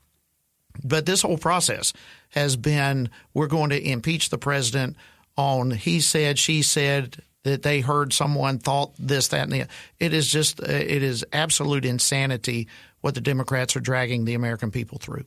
But 0.82 1.06
this 1.06 1.22
whole 1.22 1.38
process 1.38 1.92
has 2.30 2.56
been 2.56 3.10
we're 3.32 3.46
going 3.46 3.70
to 3.70 3.80
impeach 3.80 4.30
the 4.30 4.38
president 4.38 4.96
on 5.36 5.70
he 5.70 6.00
said, 6.00 6.36
she 6.36 6.62
said, 6.62 7.22
that 7.44 7.62
they 7.62 7.80
heard 7.80 8.12
someone 8.12 8.58
thought 8.58 8.92
this, 8.98 9.28
that, 9.28 9.44
and 9.44 9.52
the. 9.52 9.62
other. 9.62 9.70
It 9.98 10.12
is 10.12 10.30
just 10.30 10.60
uh, 10.60 10.66
it 10.66 11.02
is 11.02 11.24
absolute 11.32 11.84
insanity 11.84 12.68
what 13.00 13.14
the 13.14 13.20
Democrats 13.20 13.76
are 13.76 13.80
dragging 13.80 14.24
the 14.24 14.34
American 14.34 14.70
people 14.70 14.98
through. 14.98 15.24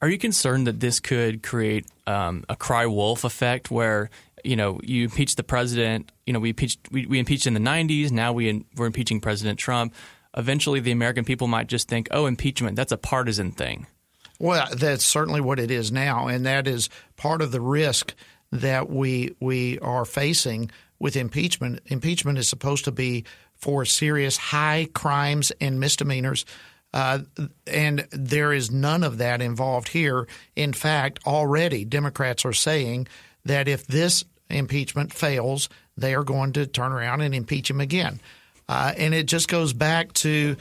Are 0.00 0.08
you 0.08 0.18
concerned 0.18 0.66
that 0.66 0.80
this 0.80 1.00
could 1.00 1.42
create 1.42 1.86
um, 2.06 2.44
a 2.48 2.56
cry 2.56 2.86
wolf 2.86 3.24
effect 3.24 3.70
where 3.70 4.10
you 4.44 4.56
know 4.56 4.80
you 4.82 5.04
impeach 5.04 5.36
the 5.36 5.42
president? 5.42 6.12
You 6.26 6.32
know 6.32 6.40
we 6.40 6.50
impeached 6.50 6.80
we, 6.90 7.06
we 7.06 7.18
impeached 7.18 7.46
in 7.46 7.54
the 7.54 7.60
'90s. 7.60 8.10
Now 8.10 8.32
we 8.32 8.64
we're 8.76 8.86
impeaching 8.86 9.20
President 9.20 9.58
Trump. 9.58 9.94
Eventually, 10.36 10.80
the 10.80 10.92
American 10.92 11.24
people 11.24 11.48
might 11.48 11.68
just 11.68 11.88
think, 11.88 12.08
"Oh, 12.10 12.26
impeachment 12.26 12.76
that's 12.76 12.92
a 12.92 12.98
partisan 12.98 13.52
thing." 13.52 13.86
Well, 14.40 14.68
that's 14.72 15.04
certainly 15.04 15.40
what 15.40 15.58
it 15.58 15.70
is 15.70 15.90
now, 15.90 16.28
and 16.28 16.46
that 16.46 16.68
is 16.68 16.88
part 17.16 17.42
of 17.42 17.50
the 17.50 17.60
risk 17.60 18.14
that 18.52 18.88
we 18.88 19.34
we 19.40 19.78
are 19.80 20.04
facing 20.04 20.70
with 20.98 21.16
impeachment. 21.16 21.80
Impeachment 21.86 22.38
is 22.38 22.48
supposed 22.48 22.84
to 22.84 22.92
be 22.92 23.24
for 23.54 23.84
serious 23.84 24.36
high 24.36 24.88
crimes 24.92 25.52
and 25.60 25.80
misdemeanors. 25.80 26.44
Uh, 26.92 27.20
and 27.66 28.06
there 28.12 28.52
is 28.52 28.70
none 28.70 29.02
of 29.04 29.18
that 29.18 29.42
involved 29.42 29.88
here. 29.88 30.26
In 30.56 30.72
fact, 30.72 31.20
already 31.26 31.84
Democrats 31.84 32.44
are 32.44 32.52
saying 32.52 33.08
that 33.44 33.68
if 33.68 33.86
this 33.86 34.24
impeachment 34.48 35.12
fails, 35.12 35.68
they 35.96 36.14
are 36.14 36.24
going 36.24 36.52
to 36.54 36.66
turn 36.66 36.92
around 36.92 37.20
and 37.20 37.34
impeach 37.34 37.68
him 37.68 37.80
again. 37.80 38.20
Uh, 38.68 38.92
and 38.96 39.14
it 39.14 39.26
just 39.26 39.48
goes 39.48 39.72
back 39.72 40.12
to 40.12 40.56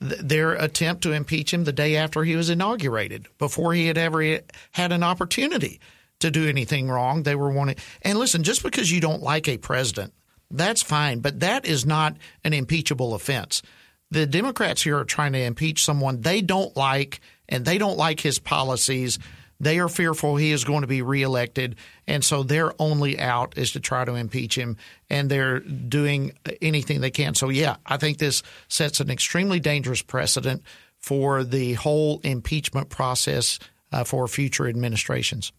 th- 0.00 0.20
their 0.20 0.52
attempt 0.52 1.02
to 1.02 1.12
impeach 1.12 1.52
him 1.52 1.64
the 1.64 1.72
day 1.72 1.96
after 1.96 2.24
he 2.24 2.36
was 2.36 2.50
inaugurated, 2.50 3.26
before 3.38 3.72
he 3.72 3.86
had 3.86 3.98
ever 3.98 4.40
had 4.72 4.92
an 4.92 5.02
opportunity 5.02 5.80
to 6.20 6.30
do 6.30 6.48
anything 6.48 6.88
wrong. 6.88 7.22
They 7.22 7.34
were 7.34 7.50
wanting, 7.50 7.76
and 8.02 8.18
listen, 8.18 8.42
just 8.42 8.62
because 8.62 8.90
you 8.90 9.00
don't 9.00 9.22
like 9.22 9.48
a 9.48 9.58
president, 9.58 10.12
that's 10.50 10.82
fine, 10.82 11.20
but 11.20 11.40
that 11.40 11.66
is 11.66 11.86
not 11.86 12.16
an 12.44 12.52
impeachable 12.52 13.14
offense. 13.14 13.62
The 14.10 14.26
Democrats 14.26 14.82
here 14.82 14.98
are 14.98 15.04
trying 15.04 15.32
to 15.32 15.40
impeach 15.40 15.84
someone 15.84 16.20
they 16.20 16.40
don't 16.40 16.76
like, 16.76 17.20
and 17.48 17.64
they 17.64 17.78
don't 17.78 17.96
like 17.96 18.20
his 18.20 18.38
policies. 18.38 19.18
They 19.60 19.78
are 19.78 19.88
fearful 19.88 20.36
he 20.36 20.52
is 20.52 20.64
going 20.64 20.80
to 20.80 20.86
be 20.86 21.02
reelected, 21.02 21.76
and 22.06 22.24
so 22.24 22.42
their 22.42 22.72
only 22.80 23.20
out 23.20 23.56
is 23.56 23.72
to 23.72 23.80
try 23.80 24.04
to 24.04 24.14
impeach 24.14 24.56
him, 24.56 24.78
and 25.08 25.30
they're 25.30 25.60
doing 25.60 26.32
anything 26.60 27.00
they 27.00 27.10
can. 27.10 27.34
So, 27.34 27.50
yeah, 27.50 27.76
I 27.86 27.98
think 27.98 28.18
this 28.18 28.42
sets 28.68 29.00
an 29.00 29.10
extremely 29.10 29.60
dangerous 29.60 30.02
precedent 30.02 30.62
for 30.96 31.44
the 31.44 31.74
whole 31.74 32.20
impeachment 32.24 32.88
process 32.88 33.58
uh, 33.92 34.04
for 34.04 34.26
future 34.28 34.66
administrations. 34.66 35.52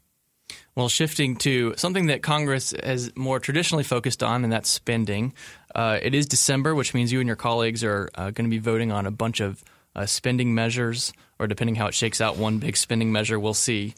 Well, 0.76 0.88
shifting 0.88 1.36
to 1.38 1.74
something 1.76 2.08
that 2.08 2.24
Congress 2.24 2.74
has 2.84 3.12
more 3.16 3.40
traditionally 3.40 3.84
focused 3.84 4.24
on, 4.24 4.44
and 4.44 4.54
that's 4.54 4.70
spending. 4.70 5.34
Uh, 5.76 6.00
it 6.02 6.16
is 6.16 6.28
December, 6.28 6.74
which 6.74 6.94
means 6.94 7.12
you 7.12 7.20
and 7.20 7.28
your 7.28 7.36
colleagues 7.36 7.84
are 7.84 8.10
uh, 8.16 8.32
going 8.32 8.46
to 8.46 8.50
be 8.50 8.58
voting 8.58 8.92
on 8.92 9.06
a 9.06 9.12
bunch 9.12 9.42
of 9.42 9.64
uh, 9.96 10.06
spending 10.06 10.56
measures, 10.56 11.12
or 11.40 11.48
depending 11.48 11.76
how 11.76 11.88
it 11.88 11.94
shakes 11.94 12.22
out, 12.22 12.38
one 12.38 12.60
big 12.60 12.78
spending 12.78 13.12
measure. 13.12 13.38
We'll 13.38 13.54
see. 13.54 13.96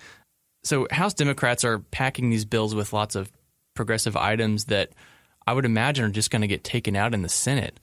So, 0.63 0.87
House 0.89 1.13
Democrats 1.13 1.63
are 1.63 1.79
packing 1.79 2.31
these 2.31 2.45
bills 2.45 2.73
with 2.73 2.91
lots 2.91 3.15
of 3.15 3.31
progressive 3.75 4.17
items 4.17 4.65
that 4.65 4.89
I 5.45 5.53
would 5.53 5.65
imagine 5.65 6.05
are 6.05 6.09
just 6.09 6.31
going 6.31 6.41
to 6.41 6.47
get 6.47 6.63
taken 6.63 6.95
out 6.95 7.13
in 7.13 7.21
the 7.21 7.29
Senate. 7.29 7.79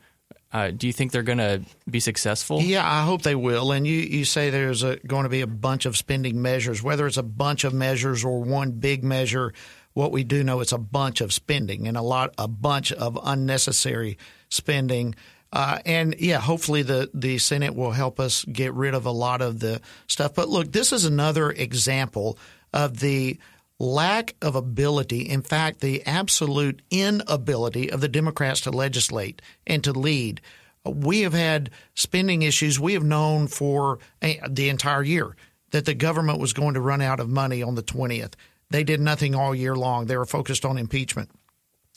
Uh, 0.52 0.70
do 0.70 0.88
you 0.88 0.92
think 0.92 1.12
they're 1.12 1.22
going 1.22 1.38
to 1.38 1.62
be 1.88 2.00
successful? 2.00 2.60
Yeah, 2.60 2.84
I 2.84 3.04
hope 3.04 3.22
they 3.22 3.36
will. 3.36 3.70
And 3.70 3.86
you, 3.86 3.94
you 3.94 4.24
say 4.24 4.50
there's 4.50 4.82
going 4.82 5.22
to 5.22 5.28
be 5.28 5.42
a 5.42 5.46
bunch 5.46 5.86
of 5.86 5.96
spending 5.96 6.42
measures, 6.42 6.82
whether 6.82 7.06
it's 7.06 7.16
a 7.16 7.22
bunch 7.22 7.62
of 7.64 7.72
measures 7.72 8.24
or 8.24 8.42
one 8.42 8.72
big 8.72 9.04
measure. 9.04 9.52
What 9.92 10.10
we 10.10 10.24
do 10.24 10.42
know 10.42 10.60
it's 10.60 10.72
a 10.72 10.78
bunch 10.78 11.20
of 11.20 11.32
spending 11.32 11.86
and 11.86 11.96
a 11.96 12.02
lot, 12.02 12.34
a 12.36 12.48
bunch 12.48 12.90
of 12.92 13.18
unnecessary 13.22 14.18
spending. 14.48 15.14
Uh, 15.52 15.78
and 15.84 16.16
yeah, 16.18 16.38
hopefully 16.38 16.82
the, 16.82 17.10
the 17.14 17.38
Senate 17.38 17.74
will 17.74 17.90
help 17.92 18.18
us 18.18 18.44
get 18.44 18.72
rid 18.74 18.94
of 18.94 19.06
a 19.06 19.10
lot 19.10 19.42
of 19.42 19.60
the 19.60 19.80
stuff. 20.08 20.34
But 20.34 20.48
look, 20.48 20.72
this 20.72 20.92
is 20.92 21.04
another 21.04 21.50
example 21.50 22.38
of 22.72 22.98
the 22.98 23.38
lack 23.80 24.36
of 24.42 24.54
ability, 24.54 25.22
in 25.22 25.40
fact, 25.40 25.80
the 25.80 26.06
absolute 26.06 26.82
inability 26.90 27.90
of 27.90 28.02
the 28.02 28.08
Democrats 28.08 28.60
to 28.60 28.70
legislate 28.70 29.40
and 29.66 29.82
to 29.82 29.92
lead. 29.92 30.40
We 30.84 31.22
have 31.22 31.32
had 31.32 31.70
spending 31.94 32.42
issues. 32.42 32.78
We 32.78 32.92
have 32.92 33.02
known 33.02 33.48
for 33.48 33.98
the 34.20 34.68
entire 34.68 35.02
year 35.02 35.34
that 35.70 35.86
the 35.86 35.94
government 35.94 36.38
was 36.38 36.52
going 36.52 36.74
to 36.74 36.80
run 36.80 37.00
out 37.00 37.20
of 37.20 37.28
money 37.28 37.62
on 37.62 37.74
the 37.74 37.82
20th. 37.82 38.34
They 38.68 38.84
did 38.84 39.00
nothing 39.00 39.34
all 39.34 39.54
year 39.54 39.74
long. 39.74 40.06
They 40.06 40.16
were 40.16 40.26
focused 40.26 40.64
on 40.64 40.76
impeachment. 40.76 41.30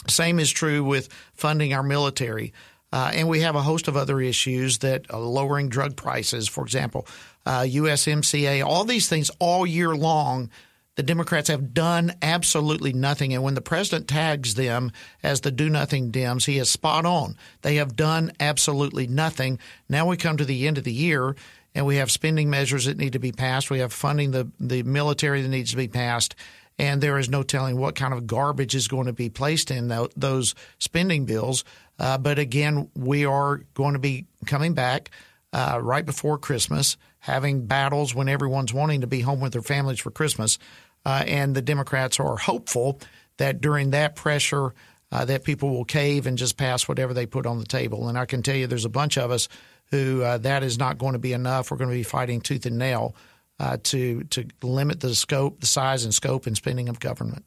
Same 0.08 0.39
is 0.39 0.52
true 0.52 0.84
with 0.84 1.10
funding 1.34 1.74
our 1.74 1.84
military. 1.84 2.54
Uh, 2.93 3.12
and 3.13 3.28
we 3.28 3.41
have 3.41 3.56
a 3.56 3.62
host 3.62 3.88
of 3.88 3.98
other 3.98 4.22
issues 4.22 4.78
that 4.80 5.12
uh, 5.12 5.19
lowering 5.19 5.67
drug 5.67 5.96
prices, 5.96 6.48
for 6.48 6.63
example, 6.63 7.08
uh, 7.46 7.62
USMCA, 7.62 8.63
all 8.63 8.86
these 8.86 9.10
things 9.10 9.32
all 9.39 9.65
year 9.65 9.96
long 9.96 10.50
the 10.95 11.03
Democrats 11.03 11.47
have 11.47 11.73
done 11.73 12.13
absolutely 12.21 12.93
nothing. 12.93 13.34
And 13.34 13.43
when 13.43 13.56
the 13.56 13.62
president 13.62 14.08
tags 14.08 14.56
them 14.56 14.91
as 15.23 15.41
the 15.41 15.51
do 15.51 15.69
nothing 15.69 16.12
Dems, 16.12 16.45
he 16.45 16.60
is 16.60 16.69
spot 16.69 17.06
on. 17.06 17.36
They 17.62 17.75
have 17.75 17.95
done 17.95 18.32
absolutely 18.39 19.08
nothing. 19.08 19.60
Now 19.89 20.08
we 20.08 20.17
come 20.17 20.38
to 20.38 20.45
the 20.45 20.67
end 20.67 20.77
of 20.77 20.84
the 20.84 20.93
year 20.93 21.36
and 21.73 21.86
we 21.86 21.95
have 21.95 22.12
spending 22.12 22.49
measures 22.49 22.86
that 22.86 22.97
need 22.97 23.13
to 23.13 23.19
be 23.19 23.32
passed. 23.32 23.71
We 23.71 23.79
have 23.79 23.91
funding 23.91 24.32
the, 24.32 24.51
the 24.60 24.84
military 24.84 25.41
that 25.41 25.47
needs 25.47 25.71
to 25.71 25.77
be 25.77 25.88
passed. 25.88 26.36
And 26.77 27.01
there 27.01 27.19
is 27.19 27.29
no 27.29 27.43
telling 27.43 27.77
what 27.77 27.95
kind 27.95 28.13
of 28.13 28.27
garbage 28.27 28.75
is 28.75 28.88
going 28.88 29.06
to 29.06 29.13
be 29.13 29.29
placed 29.29 29.71
in 29.71 29.91
those 30.15 30.56
spending 30.79 31.25
bills. 31.25 31.63
Uh, 31.99 32.17
but 32.17 32.39
again, 32.39 32.89
we 32.95 33.25
are 33.25 33.62
going 33.73 33.93
to 33.93 33.99
be 33.99 34.25
coming 34.45 34.73
back 34.73 35.12
uh, 35.53 35.79
right 35.82 36.06
before 36.06 36.39
Christmas, 36.39 36.97
having 37.19 37.67
battles 37.67 38.15
when 38.15 38.27
everyone's 38.27 38.73
wanting 38.73 39.01
to 39.01 39.08
be 39.08 39.21
home 39.21 39.39
with 39.39 39.53
their 39.53 39.62
families 39.62 39.99
for 39.99 40.10
Christmas. 40.10 40.58
Uh, 41.06 41.24
and 41.28 41.56
the 41.56 41.62
Democrats 41.62 42.20
are 42.20 42.38
hopeful 42.38 43.00
that 43.38 43.62
during 43.62 43.92
that 43.92 44.16
pressure, 44.16 44.74
uh, 45.12 45.26
that 45.26 45.44
people 45.44 45.70
will 45.70 45.86
cave 45.86 46.26
and 46.28 46.38
just 46.38 46.58
pass 46.58 46.88
whatever 46.88 47.13
they 47.13 47.26
put 47.26 47.46
on 47.46 47.60
the 47.60 47.66
table. 47.66 48.08
And 48.08 48.18
I 48.18 48.26
can 48.26 48.42
tell 48.42 48.56
you, 48.56 48.68
there's 48.68 48.86
a 48.86 48.89
bunch 48.89 49.18
of 49.18 49.32
us 49.32 49.48
who 49.92 50.24
uh, 50.24 50.38
that 50.39 50.63
is 50.63 50.80
not 50.80 50.98
going 50.98 51.13
to 51.13 51.20
be 51.20 51.34
enough. 51.34 51.70
We're 51.70 51.78
going 51.78 51.89
to 51.89 51.96
be 51.96 52.04
fighting 52.04 52.42
tooth 52.42 52.66
and 52.66 52.78
nail 52.78 53.16
uh, 53.60 53.78
to 53.84 54.24
to 54.26 54.48
limit 54.63 55.00
the 55.00 55.13
scope, 55.13 55.60
the 55.60 55.68
size 55.68 56.04
and 56.04 56.13
scope 56.13 56.48
and 56.48 56.56
spending 56.56 56.89
of 56.89 57.00
government. 57.00 57.46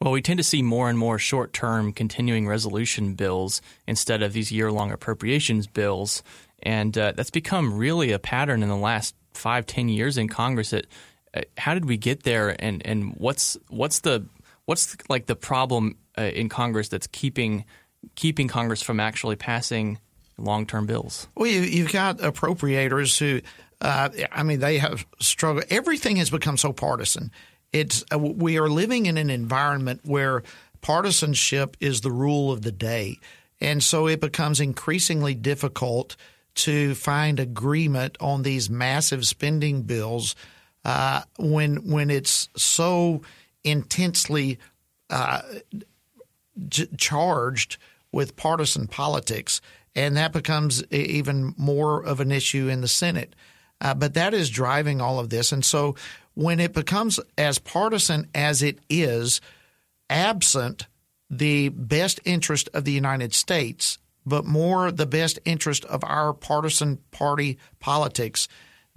Well, 0.00 0.12
we 0.12 0.22
tend 0.22 0.38
to 0.38 0.44
see 0.44 0.62
more 0.62 0.88
and 0.88 0.96
more 0.96 1.18
short 1.18 1.52
term 1.52 1.92
continuing 1.92 2.46
resolution 2.46 3.14
bills 3.14 3.60
instead 3.86 4.22
of 4.22 4.32
these 4.32 4.52
year 4.52 4.70
long 4.70 4.92
appropriations 4.92 5.66
bills. 5.66 6.22
And 6.62 6.96
uh, 6.96 7.12
that's 7.16 7.30
become 7.30 7.76
really 7.76 8.12
a 8.12 8.18
pattern 8.18 8.62
in 8.62 8.68
the 8.68 8.76
last 8.76 9.16
five, 9.34 9.66
ten 9.66 9.88
years 9.88 10.16
in 10.16 10.28
Congress. 10.28 10.72
Uh, 10.72 10.82
how 11.56 11.74
did 11.74 11.84
we 11.84 11.96
get 11.96 12.22
there, 12.22 12.56
and, 12.58 12.84
and 12.86 13.14
what's 13.16 13.56
what's 13.68 14.00
the 14.00 14.26
what's 14.64 14.96
like 15.08 15.26
the 15.26 15.36
problem 15.36 15.96
uh, 16.16 16.22
in 16.22 16.48
Congress 16.48 16.88
that's 16.88 17.06
keeping 17.06 17.64
keeping 18.14 18.48
Congress 18.48 18.82
from 18.82 19.00
actually 19.00 19.36
passing 19.36 19.98
long 20.36 20.66
term 20.66 20.86
bills? 20.86 21.28
Well, 21.34 21.48
you, 21.48 21.84
have 21.84 21.92
got 21.92 22.18
appropriators 22.18 23.18
who, 23.18 23.40
uh, 23.80 24.10
I 24.32 24.42
mean, 24.42 24.60
they 24.60 24.78
have 24.78 25.06
struggled. 25.20 25.64
Everything 25.70 26.16
has 26.16 26.30
become 26.30 26.56
so 26.56 26.72
partisan 26.72 27.30
it's 27.72 28.04
uh, 28.12 28.18
we 28.18 28.58
are 28.58 28.68
living 28.68 29.06
in 29.06 29.16
an 29.16 29.30
environment 29.30 30.00
where 30.04 30.42
partisanship 30.80 31.76
is 31.80 32.00
the 32.00 32.12
rule 32.12 32.50
of 32.52 32.62
the 32.62 32.72
day, 32.72 33.18
and 33.60 33.82
so 33.82 34.06
it 34.06 34.20
becomes 34.20 34.60
increasingly 34.60 35.34
difficult 35.34 36.16
to 36.54 36.94
find 36.94 37.38
agreement 37.38 38.16
on 38.20 38.42
these 38.42 38.70
massive 38.70 39.26
spending 39.26 39.82
bills 39.82 40.34
uh, 40.88 41.20
when 41.38 41.90
when 41.90 42.08
it's 42.08 42.48
so 42.56 43.20
intensely 43.62 44.58
uh, 45.10 45.42
j- 46.66 46.88
charged 46.96 47.76
with 48.10 48.36
partisan 48.36 48.86
politics, 48.86 49.60
and 49.94 50.16
that 50.16 50.32
becomes 50.32 50.82
even 50.90 51.54
more 51.58 52.02
of 52.02 52.20
an 52.20 52.32
issue 52.32 52.68
in 52.68 52.80
the 52.80 52.88
Senate. 52.88 53.36
Uh, 53.82 53.92
but 53.92 54.14
that 54.14 54.32
is 54.32 54.48
driving 54.48 55.02
all 55.02 55.18
of 55.20 55.28
this, 55.28 55.52
and 55.52 55.62
so 55.62 55.94
when 56.32 56.58
it 56.58 56.72
becomes 56.72 57.20
as 57.36 57.58
partisan 57.58 58.26
as 58.34 58.62
it 58.62 58.78
is, 58.88 59.42
absent 60.08 60.86
the 61.28 61.68
best 61.68 62.18
interest 62.24 62.70
of 62.72 62.86
the 62.86 62.92
United 62.92 63.34
States, 63.34 63.98
but 64.24 64.46
more 64.46 64.90
the 64.90 65.04
best 65.04 65.38
interest 65.44 65.84
of 65.84 66.02
our 66.02 66.32
partisan 66.32 66.96
party 67.10 67.58
politics, 67.78 68.48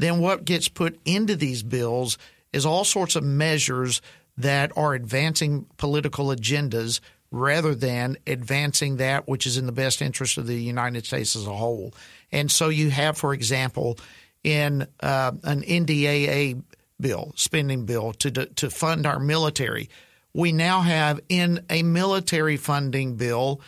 then 0.02 0.20
what 0.20 0.46
gets 0.46 0.68
put 0.68 1.00
into 1.06 1.36
these 1.36 1.64
bills 1.64 2.18
is 2.54 2.66
all 2.66 2.84
sorts 2.84 3.16
of 3.16 3.24
measures 3.24 4.02
that 4.38 4.72
are 4.76 4.94
advancing 4.94 5.66
political 5.78 6.28
agendas 6.28 7.00
rather 7.32 7.74
than 7.74 8.18
advancing 8.28 8.98
that 8.98 9.28
which 9.28 9.46
is 9.46 9.58
in 9.58 9.66
the 9.66 9.72
best 9.72 10.02
interest 10.02 10.38
of 10.38 10.48
the 10.48 10.56
United 10.56 11.06
States 11.06 11.36
as 11.36 11.48
a 11.48 11.54
whole. 11.54 11.94
And 12.32 12.52
so 12.52 12.70
you 12.70 12.90
have, 12.90 13.18
for 13.18 13.34
example, 13.34 13.98
in 14.44 14.88
uh, 15.02 15.32
an 15.44 15.62
NDAA 15.62 16.62
bill, 17.00 17.32
spending 17.36 17.86
bill 17.86 18.14
to 18.14 18.32
to 18.32 18.70
fund 18.70 19.06
our 19.06 19.20
military. 19.20 19.90
We 20.34 20.52
now 20.52 20.82
have 20.82 21.20
in 21.30 21.66
a 21.70 21.84
military 21.84 22.58
funding 22.58 23.16
bill 23.16 23.62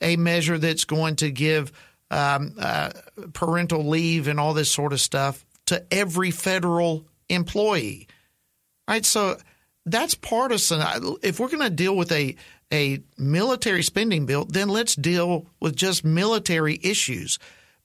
a 0.00 0.16
measure 0.16 0.58
that's 0.58 0.84
going 0.84 1.16
to 1.16 1.30
give 1.30 1.72
um, 2.10 2.54
uh, 2.58 2.90
parental 3.32 3.88
leave 3.88 4.28
and 4.28 4.40
all 4.40 4.54
this 4.54 4.70
sort 4.70 4.92
of 4.92 5.00
stuff 5.00 5.44
to 5.70 5.84
every 5.90 6.30
federal 6.30 7.06
employee. 7.28 8.06
Right, 8.88 9.04
so 9.04 9.36
that's 9.86 10.14
partisan. 10.14 10.82
If 11.22 11.38
we're 11.38 11.48
going 11.48 11.60
to 11.60 11.70
deal 11.70 11.96
with 11.96 12.12
a 12.12 12.36
a 12.72 13.00
military 13.18 13.82
spending 13.82 14.26
bill, 14.26 14.44
then 14.44 14.68
let's 14.68 14.94
deal 14.94 15.46
with 15.58 15.74
just 15.74 16.04
military 16.04 16.78
issues. 16.82 17.38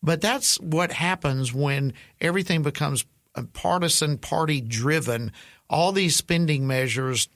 But 0.04 0.22
that's 0.22 0.60
what 0.60 0.92
happens 0.92 1.52
when 1.52 1.94
everything 2.22 2.62
becomes 2.62 3.06
partisan 3.54 4.18
party 4.18 4.62
driven, 4.62 5.32
all 5.70 5.92
these 5.92 6.16
spending 6.16 6.68
measures 6.68 7.28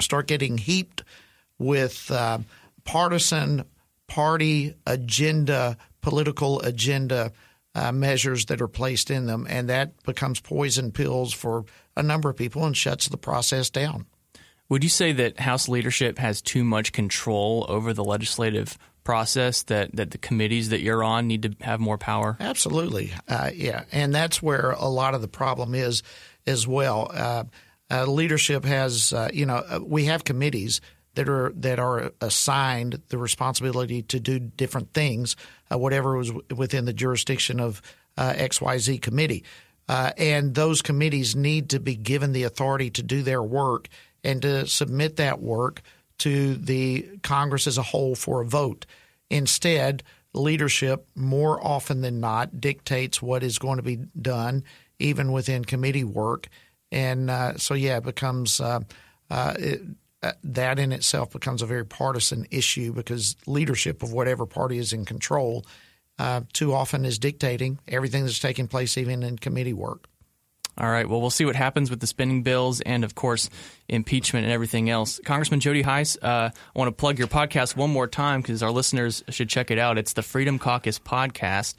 start 0.00 0.26
getting 0.26 0.58
heaped 0.58 1.02
with 1.58 2.10
uh, 2.10 2.38
partisan 2.84 3.64
party 4.06 4.74
agenda, 4.86 5.76
political 6.00 6.60
agenda 6.60 7.32
uh, 7.74 7.92
measures 7.92 8.46
that 8.46 8.60
are 8.60 8.68
placed 8.68 9.10
in 9.10 9.26
them, 9.26 9.46
and 9.48 9.68
that 9.68 10.02
becomes 10.04 10.40
poison 10.40 10.92
pills 10.92 11.32
for 11.32 11.64
a 11.96 12.02
number 12.02 12.28
of 12.28 12.36
people 12.36 12.64
and 12.64 12.76
shuts 12.76 13.08
the 13.08 13.16
process 13.16 13.70
down. 13.70 14.06
Would 14.68 14.84
you 14.84 14.90
say 14.90 15.12
that 15.12 15.40
House 15.40 15.68
leadership 15.68 16.18
has 16.18 16.40
too 16.40 16.64
much 16.64 16.92
control 16.92 17.66
over 17.68 17.92
the 17.92 18.04
legislative 18.04 18.78
process 19.04 19.64
that, 19.64 19.94
that 19.96 20.12
the 20.12 20.18
committees 20.18 20.70
that 20.70 20.80
you're 20.80 21.04
on 21.04 21.26
need 21.26 21.42
to 21.42 21.54
have 21.60 21.80
more 21.80 21.98
power? 21.98 22.36
Absolutely. 22.40 23.12
Uh, 23.28 23.50
yeah. 23.54 23.84
And 23.92 24.14
that's 24.14 24.42
where 24.42 24.70
a 24.70 24.88
lot 24.88 25.14
of 25.14 25.20
the 25.20 25.28
problem 25.28 25.74
is 25.74 26.02
as 26.46 26.66
well. 26.66 27.10
Uh, 27.12 27.44
uh, 27.90 28.06
leadership 28.06 28.64
has, 28.64 29.12
uh, 29.12 29.28
you 29.32 29.44
know, 29.44 29.56
uh, 29.56 29.80
we 29.82 30.06
have 30.06 30.24
committees 30.24 30.80
that 31.14 31.28
are 31.28 31.52
that 31.56 31.78
are 31.78 32.12
assigned 32.20 33.00
the 33.08 33.18
responsibility 33.18 34.02
to 34.02 34.20
do 34.20 34.38
different 34.38 34.92
things, 34.94 35.36
uh, 35.70 35.78
whatever 35.78 36.16
was 36.16 36.32
within 36.54 36.84
the 36.84 36.92
jurisdiction 36.92 37.60
of 37.60 37.82
XYZ 38.18 39.00
committee. 39.00 39.44
and 39.88 40.54
those 40.54 40.82
committees 40.82 41.34
need 41.34 41.70
to 41.70 41.80
be 41.80 41.96
given 41.96 42.32
the 42.32 42.44
authority 42.44 42.90
to 42.90 43.02
do 43.02 43.22
their 43.22 43.42
work 43.42 43.88
and 44.24 44.42
to 44.42 44.66
submit 44.66 45.16
that 45.16 45.40
work 45.40 45.82
to 46.18 46.54
the 46.54 47.08
Congress 47.22 47.66
as 47.66 47.78
a 47.78 47.82
whole 47.82 48.14
for 48.14 48.42
a 48.42 48.46
vote. 48.46 48.86
Instead, 49.30 50.02
leadership 50.34 51.06
more 51.14 51.64
often 51.66 52.00
than 52.00 52.20
not 52.20 52.60
dictates 52.60 53.20
what 53.20 53.42
is 53.42 53.58
going 53.58 53.76
to 53.76 53.82
be 53.82 53.96
done, 54.20 54.64
even 54.98 55.32
within 55.32 55.64
committee 55.64 56.04
work. 56.04 56.48
And 56.90 57.30
uh, 57.30 57.56
so, 57.56 57.74
yeah, 57.74 57.96
it 57.96 58.04
becomes 58.04 58.60
uh, 58.60 58.80
uh, 59.30 59.54
it, 59.58 59.82
uh, 60.22 60.32
that 60.44 60.78
in 60.78 60.92
itself 60.92 61.30
becomes 61.30 61.62
a 61.62 61.66
very 61.66 61.84
partisan 61.84 62.46
issue 62.50 62.92
because 62.92 63.36
leadership 63.46 64.02
of 64.02 64.12
whatever 64.12 64.46
party 64.46 64.78
is 64.78 64.92
in 64.92 65.04
control 65.04 65.64
uh, 66.18 66.42
too 66.52 66.72
often 66.72 67.04
is 67.04 67.18
dictating 67.18 67.78
everything 67.88 68.24
that's 68.24 68.38
taking 68.38 68.68
place, 68.68 68.96
even 68.96 69.22
in 69.22 69.38
committee 69.38 69.72
work. 69.72 70.06
All 70.78 70.88
right. 70.88 71.06
Well, 71.06 71.20
we'll 71.20 71.30
see 71.30 71.44
what 71.44 71.56
happens 71.56 71.90
with 71.90 72.00
the 72.00 72.06
spending 72.06 72.42
bills 72.42 72.80
and, 72.80 73.04
of 73.04 73.14
course, 73.14 73.50
impeachment 73.88 74.44
and 74.44 74.52
everything 74.52 74.88
else. 74.88 75.20
Congressman 75.24 75.60
Jody 75.60 75.82
Hice, 75.82 76.16
uh, 76.22 76.50
I 76.54 76.78
want 76.78 76.88
to 76.88 76.92
plug 76.92 77.18
your 77.18 77.28
podcast 77.28 77.76
one 77.76 77.90
more 77.90 78.06
time 78.06 78.40
because 78.40 78.62
our 78.62 78.70
listeners 78.70 79.22
should 79.28 79.50
check 79.50 79.70
it 79.70 79.78
out. 79.78 79.98
It's 79.98 80.14
the 80.14 80.22
Freedom 80.22 80.58
Caucus 80.58 80.98
podcast. 80.98 81.74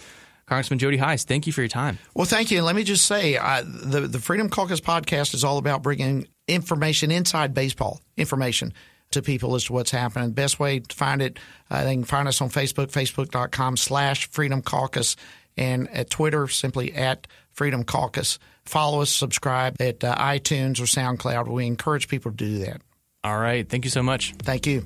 Congressman 0.46 0.78
Jody 0.78 0.98
Hice, 0.98 1.24
thank 1.24 1.48
you 1.48 1.54
for 1.54 1.62
your 1.62 1.70
time. 1.70 1.98
Well, 2.14 2.26
thank 2.26 2.52
you. 2.52 2.58
And 2.58 2.66
let 2.66 2.76
me 2.76 2.84
just 2.84 3.06
say, 3.06 3.38
uh, 3.38 3.64
the 3.66 4.02
the 4.02 4.20
Freedom 4.20 4.50
Caucus 4.50 4.82
podcast 4.82 5.34
is 5.34 5.44
all 5.44 5.58
about 5.58 5.82
bringing 5.82 6.28
information 6.48 7.12
inside 7.12 7.54
baseball 7.54 8.02
information 8.18 8.74
to 9.12 9.22
people 9.22 9.56
as 9.56 9.66
to 9.66 9.74
what's 9.74 9.92
happening. 9.92 10.32
Best 10.32 10.60
way 10.60 10.80
to 10.80 10.96
find 10.96 11.22
it, 11.22 11.40
uh, 11.70 11.84
they 11.84 11.94
can 11.94 12.04
find 12.04 12.28
us 12.28 12.42
on 12.42 12.50
Facebook, 12.50 12.88
facebook.com 12.88 13.78
slash 13.78 14.28
Freedom 14.30 14.62
Caucus, 14.62 15.16
and 15.56 15.90
at 15.92 16.10
Twitter, 16.10 16.48
simply 16.48 16.94
at 16.94 17.28
Freedom 17.52 17.84
Caucus 17.84 18.40
follow 18.66 19.02
us, 19.02 19.10
subscribe 19.10 19.80
at 19.82 20.04
uh, 20.04 20.16
iTunes 20.16 20.80
or 20.80 20.84
SoundCloud. 20.84 21.48
We 21.48 21.66
encourage 21.68 22.08
people 22.08 22.32
to 22.32 22.38
do 22.38 22.60
that. 22.60 22.82
All 23.24 23.38
right. 23.38 23.68
Thank 23.68 23.86
you 23.86 23.92
so 23.92 24.04
much. 24.04 24.34
Thank 24.40 24.68
you. 24.68 24.84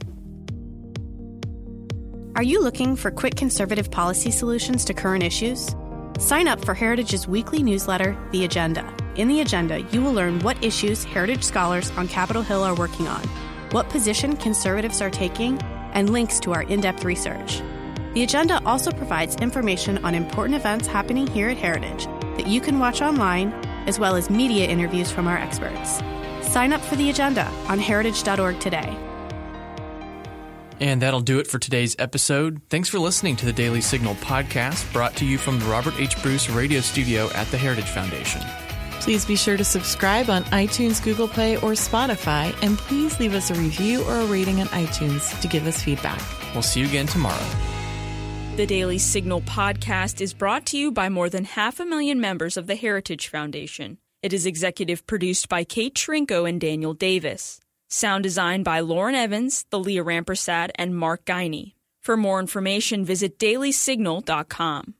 Are 2.35 2.43
you 2.43 2.61
looking 2.61 2.95
for 2.95 3.09
quick 3.09 3.35
conservative 3.35 3.89
policy 3.89 4.29
solutions 4.29 4.85
to 4.85 4.93
current 4.93 5.23
issues? 5.23 5.75
Sign 6.19 6.47
up 6.47 6.63
for 6.63 6.75
Heritage's 6.75 7.27
weekly 7.27 7.63
newsletter, 7.63 8.15
The 8.31 8.45
Agenda. 8.45 8.96
In 9.17 9.27
The 9.27 9.41
Agenda, 9.41 9.81
you 9.91 10.03
will 10.03 10.13
learn 10.13 10.39
what 10.41 10.63
issues 10.63 11.03
Heritage 11.03 11.43
scholars 11.43 11.89
on 11.97 12.07
Capitol 12.07 12.43
Hill 12.43 12.63
are 12.63 12.75
working 12.75 13.07
on, 13.07 13.23
what 13.71 13.89
position 13.89 14.37
conservatives 14.37 15.01
are 15.01 15.09
taking, 15.09 15.59
and 15.93 16.11
links 16.11 16.39
to 16.41 16.53
our 16.53 16.61
in 16.61 16.81
depth 16.81 17.03
research. 17.03 17.63
The 18.13 18.21
Agenda 18.21 18.61
also 18.63 18.91
provides 18.91 19.35
information 19.37 19.97
on 20.05 20.13
important 20.13 20.55
events 20.55 20.85
happening 20.85 21.25
here 21.25 21.49
at 21.49 21.57
Heritage 21.57 22.05
that 22.05 22.45
you 22.45 22.61
can 22.61 22.77
watch 22.77 23.01
online 23.01 23.51
as 23.87 23.97
well 23.97 24.15
as 24.15 24.29
media 24.29 24.67
interviews 24.67 25.11
from 25.11 25.27
our 25.27 25.37
experts. 25.37 25.99
Sign 26.47 26.71
up 26.71 26.81
for 26.81 26.95
the 26.95 27.09
agenda 27.09 27.47
on 27.67 27.79
heritage.org 27.79 28.59
today. 28.59 28.95
And 30.79 31.01
that'll 31.01 31.21
do 31.21 31.39
it 31.39 31.47
for 31.47 31.57
today's 31.57 31.95
episode. 31.97 32.61
Thanks 32.69 32.87
for 32.87 32.99
listening 32.99 33.35
to 33.37 33.47
the 33.47 33.53
Daily 33.53 33.81
Signal 33.81 34.13
podcast 34.15 34.91
brought 34.93 35.15
to 35.15 35.25
you 35.25 35.39
from 35.39 35.57
the 35.57 35.65
Robert 35.65 35.95
H. 35.97 36.15
Bruss 36.17 36.53
Radio 36.55 36.81
Studio 36.81 37.31
at 37.31 37.47
the 37.47 37.57
Heritage 37.57 37.89
Foundation. 37.89 38.41
Please 38.99 39.25
be 39.25 39.35
sure 39.35 39.57
to 39.57 39.63
subscribe 39.63 40.29
on 40.29 40.43
iTunes, 40.45 41.03
Google 41.03 41.27
Play, 41.27 41.55
or 41.57 41.71
Spotify, 41.71 42.55
and 42.61 42.77
please 42.77 43.19
leave 43.19 43.33
us 43.33 43.49
a 43.49 43.55
review 43.55 44.03
or 44.03 44.17
a 44.17 44.25
rating 44.25 44.59
on 44.59 44.67
iTunes 44.67 45.39
to 45.41 45.47
give 45.47 45.65
us 45.67 45.81
feedback. 45.81 46.21
We'll 46.53 46.63
see 46.63 46.81
you 46.81 46.87
again 46.87 47.07
tomorrow. 47.07 47.45
The 48.57 48.65
Daily 48.65 48.97
Signal 48.97 49.41
podcast 49.41 50.19
is 50.19 50.33
brought 50.33 50.65
to 50.67 50.77
you 50.77 50.91
by 50.91 51.09
more 51.09 51.29
than 51.29 51.45
half 51.45 51.79
a 51.79 51.85
million 51.85 52.19
members 52.19 52.57
of 52.57 52.65
the 52.65 52.75
Heritage 52.75 53.27
Foundation. 53.27 53.99
It 54.23 54.33
is 54.33 54.47
executive 54.47 55.05
produced 55.05 55.47
by 55.47 55.63
Kate 55.63 55.93
Trinko 55.93 56.49
and 56.49 56.59
Daniel 56.59 56.95
Davis. 56.95 57.61
Sound 57.87 58.23
design 58.23 58.63
by 58.63 58.79
Lauren 58.79 59.13
Evans, 59.13 59.65
the 59.69 59.79
Leah 59.79 60.03
Rampersad, 60.03 60.71
and 60.75 60.97
Mark 60.97 61.23
Geiney. 61.23 61.73
For 62.01 62.17
more 62.17 62.39
information, 62.39 63.05
visit 63.05 63.37
dailysignal.com. 63.37 64.95